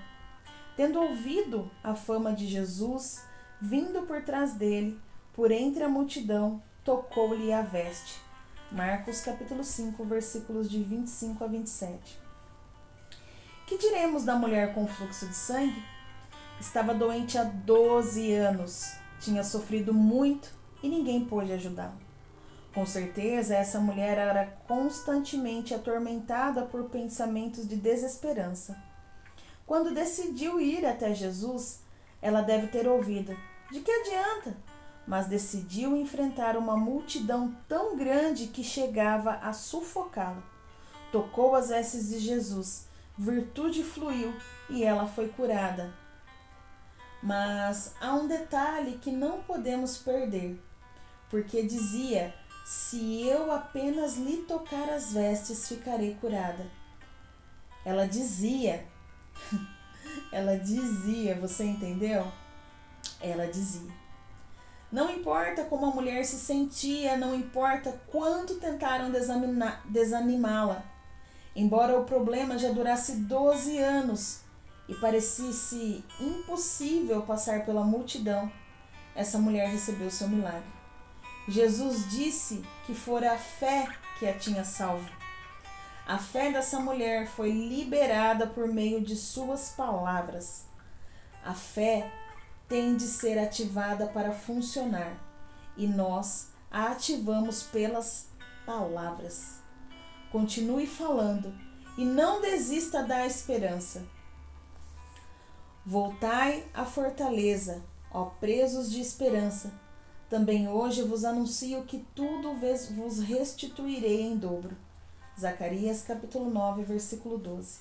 Tendo 0.82 1.00
ouvido 1.00 1.70
a 1.84 1.94
fama 1.94 2.34
de 2.34 2.48
Jesus, 2.48 3.22
vindo 3.62 4.02
por 4.08 4.24
trás 4.24 4.56
dele, 4.56 5.00
por 5.32 5.52
entre 5.52 5.84
a 5.84 5.88
multidão, 5.88 6.60
tocou-lhe 6.84 7.54
a 7.54 7.62
veste 7.62 8.20
Marcos 8.72 9.22
capítulo 9.22 9.64
5, 9.64 10.04
versículos 10.04 10.68
de 10.68 10.82
25 10.82 11.44
a 11.44 11.48
27. 11.48 12.20
Que 13.68 13.78
diremos 13.78 14.24
da 14.24 14.36
mulher 14.36 14.74
com 14.74 14.88
fluxo 14.88 15.28
de 15.28 15.36
sangue? 15.36 15.84
Estava 16.60 16.96
doente 16.96 17.38
há 17.38 17.44
12 17.44 18.34
anos, 18.34 18.96
tinha 19.20 19.44
sofrido 19.44 19.94
muito 19.94 20.50
e 20.82 20.90
ninguém 20.90 21.24
pôde 21.24 21.54
ajudá-la. 21.54 21.94
Com 22.74 22.88
certeza, 22.88 23.56
essa 23.56 23.80
mulher 23.80 24.18
era 24.18 24.48
constantemente 24.68 25.76
atormentada 25.76 26.64
por 26.64 26.86
pensamentos 26.86 27.68
de 27.68 27.76
desesperança. 27.76 28.90
Quando 29.72 29.94
decidiu 29.94 30.60
ir 30.60 30.86
até 30.86 31.14
Jesus, 31.14 31.80
ela 32.22 32.42
deve 32.42 32.68
ter 32.68 32.90
ouvido: 32.90 33.34
De 33.72 33.80
que 33.80 33.90
adianta? 33.90 34.58
mas 35.08 35.28
decidiu 35.28 35.96
enfrentar 35.96 36.58
uma 36.58 36.76
multidão 36.76 37.56
tão 37.70 37.96
grande 37.96 38.48
que 38.48 38.66
chegava 38.66 39.36
a 39.36 39.54
sufocá-la. 39.54 40.44
Tocou 41.10 41.56
as 41.56 41.70
vestes 41.70 42.10
de 42.10 42.20
Jesus, 42.20 42.90
virtude 43.18 43.82
fluiu 43.82 44.34
e 44.70 44.84
ela 44.84 45.08
foi 45.08 45.30
curada. 45.30 45.94
Mas 47.24 47.96
há 48.02 48.14
um 48.14 48.28
detalhe 48.28 48.98
que 48.98 49.10
não 49.10 49.42
podemos 49.42 49.98
perder, 49.98 50.62
porque 51.30 51.64
dizia: 51.64 52.36
Se 52.66 53.26
eu 53.26 53.50
apenas 53.54 54.18
lhe 54.18 54.40
tocar 54.40 54.90
as 54.90 55.14
vestes, 55.14 55.70
ficarei 55.70 56.16
curada. 56.16 56.70
Ela 57.86 58.06
dizia, 58.06 58.86
ela 60.32 60.58
dizia, 60.58 61.36
você 61.40 61.66
entendeu? 61.66 62.32
Ela 63.20 63.48
dizia. 63.48 63.92
Não 64.92 65.10
importa 65.10 65.64
como 65.64 65.86
a 65.86 65.96
mulher 65.96 66.26
se 66.26 66.36
sentia, 66.36 67.16
não 67.16 67.34
importa 67.34 67.98
quanto 68.08 68.56
tentaram 68.56 69.10
desanimá-la. 69.86 70.84
Embora 71.56 71.98
o 71.98 72.04
problema 72.04 72.58
já 72.58 72.72
durasse 72.72 73.18
12 73.18 73.78
anos 73.78 74.42
e 74.90 74.96
parecesse 74.96 76.04
impossível 76.20 77.22
passar 77.22 77.66
pela 77.66 77.84
multidão, 77.84 78.52
essa 79.16 79.38
mulher 79.38 79.70
recebeu 79.70 80.12
seu 80.12 80.28
milagre. 80.28 80.70
Jesus 81.48 82.10
disse 82.10 82.64
que 82.86 82.94
fora 82.94 83.34
a 83.34 83.38
fé 83.38 83.88
que 84.20 84.28
a 84.28 84.38
tinha 84.38 84.64
salvo. 84.64 85.21
A 86.06 86.18
fé 86.18 86.52
dessa 86.52 86.80
mulher 86.80 87.28
foi 87.28 87.52
liberada 87.52 88.48
por 88.48 88.68
meio 88.68 89.02
de 89.02 89.16
suas 89.16 89.70
palavras. 89.70 90.66
A 91.44 91.54
fé 91.54 92.12
tem 92.68 92.96
de 92.96 93.04
ser 93.04 93.38
ativada 93.38 94.08
para 94.08 94.32
funcionar 94.32 95.16
e 95.78 95.88
nós 95.88 96.50
a 96.70 96.88
ativamos 96.88 97.64
pelas 97.64 98.28
palavras. 98.66 99.60
Continue 100.32 100.88
falando 100.88 101.54
e 101.98 102.06
não 102.06 102.42
desista 102.42 103.04
da 103.04 103.26
esperança. 103.26 104.04
Voltai 105.86 106.66
à 106.74 106.86
fortaleza, 106.86 107.82
ó 108.12 108.26
presos 108.26 108.92
de 108.92 109.02
esperança. 109.02 109.74
Também 110.30 110.68
hoje 110.70 111.04
vos 111.04 111.26
anuncio 111.26 111.84
que 111.84 112.06
tudo 112.16 112.54
vos 112.54 113.20
restituirei 113.20 114.22
em 114.22 114.38
dobro. 114.38 114.78
Zacarias 115.42 116.04
capítulo 116.04 116.52
9, 116.52 116.84
versículo 116.84 117.36
12. 117.36 117.80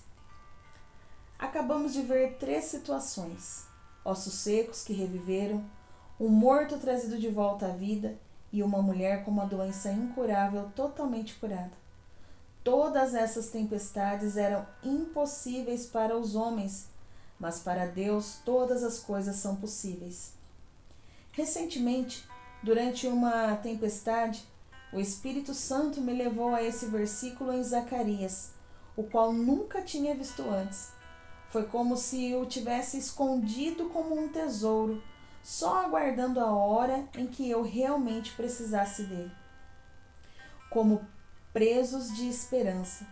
Acabamos 1.39 1.93
de 1.93 2.01
ver 2.01 2.39
três 2.39 2.65
situações 2.65 3.67
ossos 4.03 4.33
secos 4.33 4.83
que 4.83 4.95
reviveram, 4.95 5.63
um 6.19 6.31
morto 6.31 6.79
trazido 6.79 7.19
de 7.19 7.29
volta 7.29 7.67
à 7.67 7.69
vida 7.69 8.17
e 8.51 8.63
uma 8.63 8.81
mulher 8.81 9.27
com 9.27 9.31
uma 9.31 9.45
doença 9.45 9.93
incurável 9.93 10.73
totalmente 10.75 11.35
curada. 11.35 11.73
Todas 12.65 13.15
essas 13.15 13.51
tempestades 13.51 14.39
eram 14.39 14.67
impossíveis 14.83 15.85
para 15.85 16.17
os 16.17 16.35
homens, 16.35 16.89
mas 17.39 17.61
para 17.61 17.85
Deus 17.85 18.39
todas 18.43 18.83
as 18.83 19.01
coisas 19.01 19.37
são 19.37 19.57
possíveis. 19.57 20.33
Recentemente, 21.33 22.27
durante 22.63 23.07
uma 23.07 23.55
tempestade, 23.57 24.49
o 24.93 24.99
Espírito 24.99 25.55
Santo 25.55 26.01
me 26.01 26.13
levou 26.13 26.55
a 26.55 26.63
esse 26.63 26.87
versículo 26.87 27.53
em 27.53 27.63
Zacarias, 27.63 28.51
o 28.97 29.05
qual 29.05 29.33
nunca 29.33 29.83
tinha 29.83 30.15
visto 30.15 30.43
antes. 30.43 30.93
Foi 31.51 31.65
como 31.65 31.97
se 31.97 32.35
o 32.35 32.47
tivesse 32.47 32.99
escondido 32.99 33.89
como 33.91 34.19
um 34.19 34.29
tesouro, 34.29 35.03
só 35.43 35.85
aguardando 35.85 36.41
a 36.41 36.53
hora 36.53 37.09
em 37.17 37.27
que 37.27 37.49
eu 37.49 37.63
realmente 37.63 38.33
precisasse 38.33 39.05
dele. 39.05 39.33
Como 40.71 41.07
presos 41.53 42.15
de 42.15 42.29
esperança. 42.29 43.07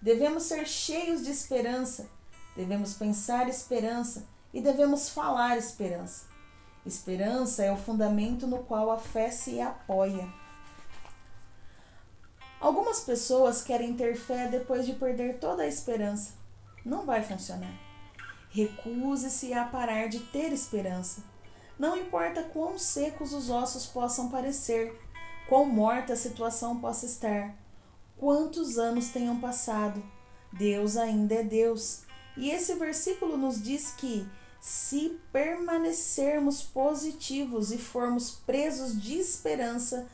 Devemos 0.00 0.44
ser 0.44 0.66
cheios 0.66 1.24
de 1.24 1.30
esperança, 1.30 2.08
devemos 2.56 2.94
pensar 2.94 3.48
esperança 3.48 4.26
e 4.52 4.60
devemos 4.60 5.08
falar 5.08 5.58
esperança. 5.58 6.26
Esperança 6.84 7.62
é 7.62 7.70
o 7.70 7.76
fundamento 7.76 8.46
no 8.46 8.64
qual 8.64 8.90
a 8.90 8.96
fé 8.96 9.30
se 9.30 9.60
apoia. 9.60 10.26
Algumas 12.60 13.00
pessoas 13.00 13.62
querem 13.62 13.94
ter 13.94 14.16
fé 14.16 14.46
depois 14.48 14.84
de 14.84 14.92
perder 14.92 15.38
toda 15.38 15.62
a 15.62 15.66
esperança. 15.66 16.32
Não 16.84 17.06
vai 17.06 17.22
funcionar. 17.22 17.72
Recuse-se 18.50 19.54
a 19.54 19.64
parar 19.64 20.08
de 20.08 20.18
ter 20.18 20.52
esperança. 20.52 21.22
Não 21.78 21.96
importa 21.96 22.42
quão 22.42 22.78
secos 22.78 23.32
os 23.32 23.48
ossos 23.48 23.86
possam 23.86 24.28
parecer, 24.28 24.94
quão 25.48 25.64
morta 25.64 26.12
a 26.12 26.16
situação 26.16 26.78
possa 26.78 27.06
estar, 27.06 27.56
quantos 28.18 28.76
anos 28.76 29.08
tenham 29.08 29.40
passado, 29.40 30.02
Deus 30.52 30.98
ainda 30.98 31.36
é 31.36 31.42
Deus. 31.42 32.02
E 32.36 32.50
esse 32.50 32.74
versículo 32.74 33.38
nos 33.38 33.62
diz 33.62 33.92
que, 33.92 34.28
se 34.60 35.18
permanecermos 35.32 36.62
positivos 36.62 37.72
e 37.72 37.78
formos 37.78 38.30
presos 38.30 39.00
de 39.00 39.14
esperança, 39.14 40.06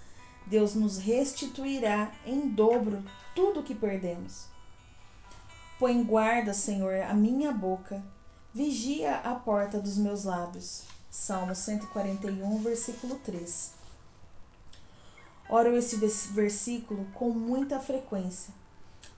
Deus 0.47 0.75
nos 0.75 0.99
restituirá 0.99 2.13
em 2.25 2.49
dobro 2.49 3.03
tudo 3.35 3.61
o 3.61 3.63
que 3.63 3.75
perdemos. 3.75 4.47
Põe 5.79 6.03
guarda, 6.05 6.55
Senhor, 6.55 6.95
a 7.03 7.13
minha 7.13 7.53
boca, 7.53 8.03
vigia 8.55 9.17
a 9.17 9.35
porta 9.35 9.79
dos 9.79 9.99
meus 9.99 10.25
lábios. 10.25 10.85
Salmo 11.11 11.55
141, 11.55 12.59
versículo 12.59 13.17
3. 13.17 13.73
Oro 15.49 15.77
esse 15.77 15.97
versículo 16.33 17.07
com 17.15 17.31
muita 17.31 17.79
frequência, 17.79 18.53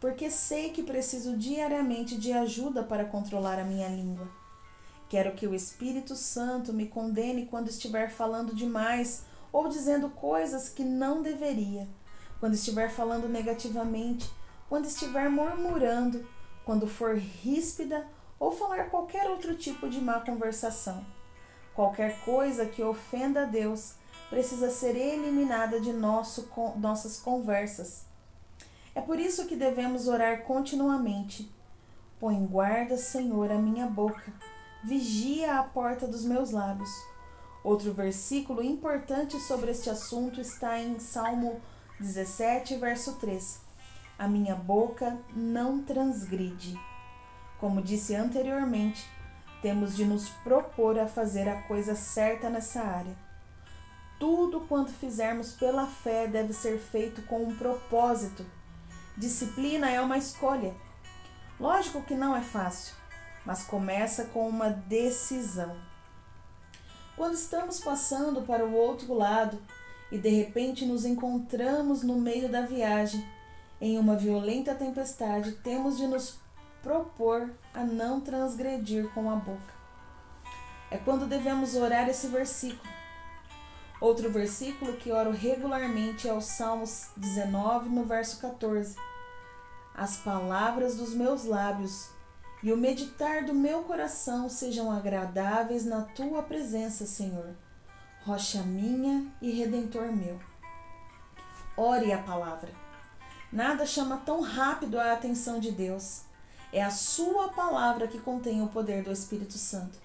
porque 0.00 0.30
sei 0.30 0.70
que 0.70 0.82
preciso 0.82 1.36
diariamente 1.36 2.16
de 2.18 2.32
ajuda 2.32 2.82
para 2.82 3.04
controlar 3.04 3.58
a 3.58 3.64
minha 3.64 3.88
língua. 3.88 4.28
Quero 5.08 5.34
que 5.34 5.46
o 5.46 5.54
Espírito 5.54 6.14
Santo 6.14 6.72
me 6.72 6.86
condene 6.86 7.46
quando 7.46 7.68
estiver 7.68 8.10
falando 8.10 8.54
demais 8.54 9.22
ou 9.52 9.68
dizendo 9.68 10.10
coisas 10.10 10.68
que 10.68 10.84
não 10.84 11.22
deveria, 11.22 11.88
quando 12.40 12.54
estiver 12.54 12.90
falando 12.90 13.28
negativamente, 13.28 14.30
quando 14.68 14.86
estiver 14.86 15.28
murmurando 15.30 16.24
quando 16.68 16.86
for 16.86 17.16
ríspida 17.16 18.06
ou 18.38 18.52
falar 18.52 18.90
qualquer 18.90 19.26
outro 19.30 19.56
tipo 19.56 19.88
de 19.88 20.02
má 20.02 20.20
conversação. 20.20 21.02
Qualquer 21.74 22.22
coisa 22.26 22.66
que 22.66 22.82
ofenda 22.82 23.44
a 23.44 23.46
Deus 23.46 23.94
precisa 24.28 24.68
ser 24.68 24.94
eliminada 24.94 25.80
de 25.80 25.94
nosso, 25.94 26.46
nossas 26.76 27.18
conversas. 27.18 28.04
É 28.94 29.00
por 29.00 29.18
isso 29.18 29.46
que 29.46 29.56
devemos 29.56 30.08
orar 30.08 30.42
continuamente. 30.42 31.50
Põe 32.20 32.44
guarda, 32.44 32.98
Senhor, 32.98 33.50
a 33.50 33.56
minha 33.56 33.86
boca, 33.86 34.30
vigia 34.84 35.58
a 35.58 35.62
porta 35.62 36.06
dos 36.06 36.22
meus 36.22 36.50
lábios. 36.50 36.90
Outro 37.68 37.92
versículo 37.92 38.62
importante 38.62 39.38
sobre 39.40 39.72
este 39.72 39.90
assunto 39.90 40.40
está 40.40 40.80
em 40.80 40.98
Salmo 40.98 41.60
17, 42.00 42.76
verso 42.76 43.16
3. 43.16 43.60
A 44.18 44.26
minha 44.26 44.54
boca 44.54 45.18
não 45.36 45.82
transgride. 45.82 46.80
Como 47.60 47.82
disse 47.82 48.14
anteriormente, 48.14 49.06
temos 49.60 49.94
de 49.94 50.06
nos 50.06 50.30
propor 50.42 50.98
a 50.98 51.06
fazer 51.06 51.46
a 51.46 51.60
coisa 51.64 51.94
certa 51.94 52.48
nessa 52.48 52.80
área. 52.80 53.14
Tudo 54.18 54.62
quanto 54.62 54.90
fizermos 54.90 55.52
pela 55.52 55.86
fé 55.86 56.26
deve 56.26 56.54
ser 56.54 56.78
feito 56.78 57.20
com 57.26 57.42
um 57.42 57.54
propósito. 57.54 58.46
Disciplina 59.14 59.90
é 59.90 60.00
uma 60.00 60.16
escolha. 60.16 60.74
Lógico 61.60 62.00
que 62.00 62.14
não 62.14 62.34
é 62.34 62.40
fácil, 62.40 62.94
mas 63.44 63.62
começa 63.62 64.24
com 64.24 64.48
uma 64.48 64.70
decisão. 64.70 65.87
Quando 67.18 67.34
estamos 67.34 67.80
passando 67.80 68.42
para 68.42 68.64
o 68.64 68.72
outro 68.72 69.12
lado 69.12 69.60
e 70.08 70.16
de 70.16 70.28
repente 70.28 70.86
nos 70.86 71.04
encontramos 71.04 72.04
no 72.04 72.14
meio 72.14 72.48
da 72.48 72.60
viagem, 72.60 73.28
em 73.80 73.98
uma 73.98 74.14
violenta 74.14 74.72
tempestade, 74.72 75.50
temos 75.56 75.96
de 75.96 76.06
nos 76.06 76.38
propor 76.80 77.50
a 77.74 77.82
não 77.82 78.20
transgredir 78.20 79.08
com 79.14 79.28
a 79.28 79.34
boca. 79.34 79.74
É 80.92 80.96
quando 80.96 81.26
devemos 81.26 81.74
orar 81.74 82.08
esse 82.08 82.28
versículo. 82.28 82.88
Outro 84.00 84.30
versículo 84.30 84.92
que 84.96 85.10
oro 85.10 85.32
regularmente 85.32 86.28
é 86.28 86.32
o 86.32 86.40
Salmos 86.40 87.08
19, 87.16 87.88
no 87.88 88.04
verso 88.04 88.40
14. 88.40 88.94
As 89.92 90.18
palavras 90.18 90.94
dos 90.96 91.14
meus 91.14 91.44
lábios 91.44 92.10
e 92.62 92.72
o 92.72 92.76
meditar 92.76 93.44
do 93.44 93.54
meu 93.54 93.82
coração 93.84 94.48
sejam 94.48 94.90
agradáveis 94.90 95.84
na 95.84 96.02
tua 96.02 96.42
presença, 96.42 97.06
Senhor, 97.06 97.54
rocha 98.22 98.62
minha 98.62 99.26
e 99.40 99.50
redentor 99.50 100.10
meu. 100.12 100.38
Ore 101.76 102.12
a 102.12 102.18
palavra. 102.18 102.72
Nada 103.52 103.86
chama 103.86 104.18
tão 104.18 104.40
rápido 104.40 104.98
a 104.98 105.12
atenção 105.12 105.60
de 105.60 105.70
Deus. 105.70 106.22
É 106.72 106.82
a 106.82 106.90
sua 106.90 107.48
palavra 107.50 108.08
que 108.08 108.18
contém 108.18 108.62
o 108.62 108.68
poder 108.68 109.02
do 109.02 109.12
Espírito 109.12 109.56
Santo. 109.56 109.98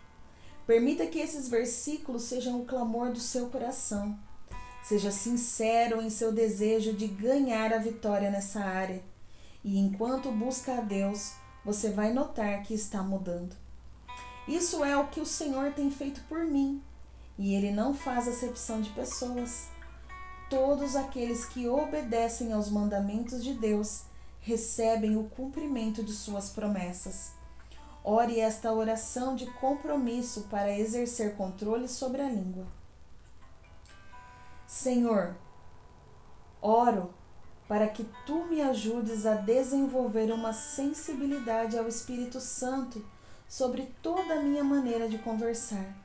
Permita 0.65 1.07
que 1.07 1.19
esses 1.19 1.49
versículos 1.49 2.23
sejam 2.23 2.61
o 2.61 2.65
clamor 2.65 3.11
do 3.11 3.19
seu 3.19 3.47
coração. 3.47 4.17
Seja 4.83 5.11
sincero 5.11 6.01
em 6.01 6.09
seu 6.09 6.31
desejo 6.31 6.93
de 6.93 7.07
ganhar 7.07 7.73
a 7.73 7.79
vitória 7.79 8.29
nessa 8.29 8.61
área. 8.61 9.03
E 9.63 9.77
enquanto 9.77 10.31
busca 10.31 10.77
a 10.77 10.81
Deus, 10.81 11.33
você 11.63 11.89
vai 11.89 12.11
notar 12.11 12.63
que 12.63 12.73
está 12.73 13.01
mudando. 13.01 13.55
Isso 14.47 14.83
é 14.83 14.97
o 14.97 15.07
que 15.07 15.21
o 15.21 15.25
Senhor 15.25 15.71
tem 15.71 15.89
feito 15.89 16.21
por 16.27 16.39
mim. 16.39 16.81
E 17.37 17.55
Ele 17.55 17.71
não 17.71 17.93
faz 17.93 18.27
acepção 18.27 18.81
de 18.81 18.89
pessoas. 18.91 19.67
Todos 20.49 20.95
aqueles 20.95 21.45
que 21.45 21.67
obedecem 21.67 22.51
aos 22.51 22.69
mandamentos 22.69 23.43
de 23.43 23.53
Deus 23.53 24.03
recebem 24.41 25.17
o 25.17 25.23
cumprimento 25.29 26.03
de 26.03 26.11
suas 26.11 26.49
promessas. 26.49 27.31
Ore 28.03 28.39
esta 28.39 28.71
oração 28.73 29.35
de 29.35 29.45
compromisso 29.53 30.47
para 30.49 30.77
exercer 30.77 31.35
controle 31.35 31.87
sobre 31.87 32.21
a 32.21 32.29
língua. 32.29 32.67
Senhor, 34.67 35.35
oro 36.61 37.13
para 37.67 37.87
que 37.87 38.05
tu 38.25 38.45
me 38.45 38.61
ajudes 38.61 39.25
a 39.25 39.35
desenvolver 39.35 40.31
uma 40.31 40.53
sensibilidade 40.53 41.77
ao 41.77 41.87
Espírito 41.87 42.39
Santo 42.39 43.03
sobre 43.47 43.93
toda 44.01 44.35
a 44.35 44.41
minha 44.41 44.63
maneira 44.63 45.07
de 45.07 45.17
conversar. 45.17 45.95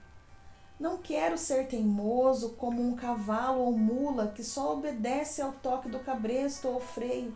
Não 0.78 0.98
quero 0.98 1.36
ser 1.36 1.66
teimoso 1.66 2.50
como 2.50 2.80
um 2.80 2.94
cavalo 2.94 3.60
ou 3.60 3.76
mula 3.76 4.28
que 4.28 4.44
só 4.44 4.74
obedece 4.74 5.42
ao 5.42 5.52
toque 5.52 5.88
do 5.88 5.98
cabresto 5.98 6.68
ou 6.68 6.80
freio 6.80 7.34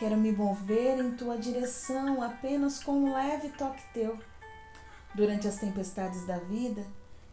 Quero 0.00 0.16
me 0.16 0.32
mover 0.32 0.98
em 0.98 1.14
tua 1.14 1.36
direção 1.36 2.22
apenas 2.22 2.82
com 2.82 2.92
um 2.92 3.12
leve 3.12 3.50
toque 3.50 3.82
teu. 3.92 4.18
Durante 5.14 5.46
as 5.46 5.58
tempestades 5.58 6.26
da 6.26 6.38
vida, 6.38 6.82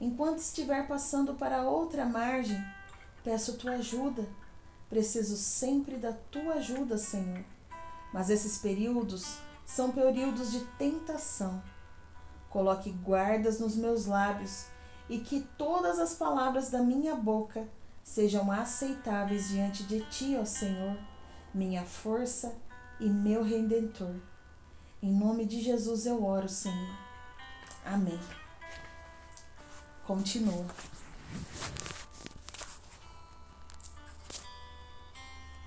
enquanto 0.02 0.40
estiver 0.40 0.86
passando 0.86 1.34
para 1.36 1.62
outra 1.62 2.06
margem, 2.06 2.62
peço 3.24 3.58
tua 3.58 3.76
ajuda. 3.76 4.28
Preciso 4.90 5.36
sempre 5.38 5.98
da 5.98 6.14
tua 6.14 6.56
ajuda, 6.56 6.98
Senhor. 6.98 7.44
Mas 8.14 8.30
esses 8.30 8.58
períodos 8.58 9.38
são 9.66 9.92
períodos 9.92 10.52
de 10.52 10.62
tentação. 10.78 11.62
Coloque 12.50 12.92
guardas 12.92 13.60
nos 13.60 13.76
meus 13.76 14.06
lábios 14.06 14.66
e 15.10 15.20
que 15.20 15.42
todas 15.58 16.00
as 16.00 16.14
palavras 16.14 16.70
da 16.70 16.80
minha 16.82 17.16
boca 17.16 17.68
sejam 18.04 18.52
aceitáveis 18.52 19.50
diante 19.50 19.84
de 19.84 20.02
ti, 20.10 20.38
ó 20.40 20.46
Senhor 20.46 20.98
minha 21.58 21.84
força 21.84 22.56
e 23.00 23.10
meu 23.10 23.44
redentor. 23.44 24.16
Em 25.02 25.12
nome 25.12 25.46
de 25.46 25.62
Jesus 25.62 26.06
eu 26.06 26.24
oro, 26.24 26.48
Senhor. 26.48 26.96
Amém. 27.84 28.20
Continua. 30.06 30.66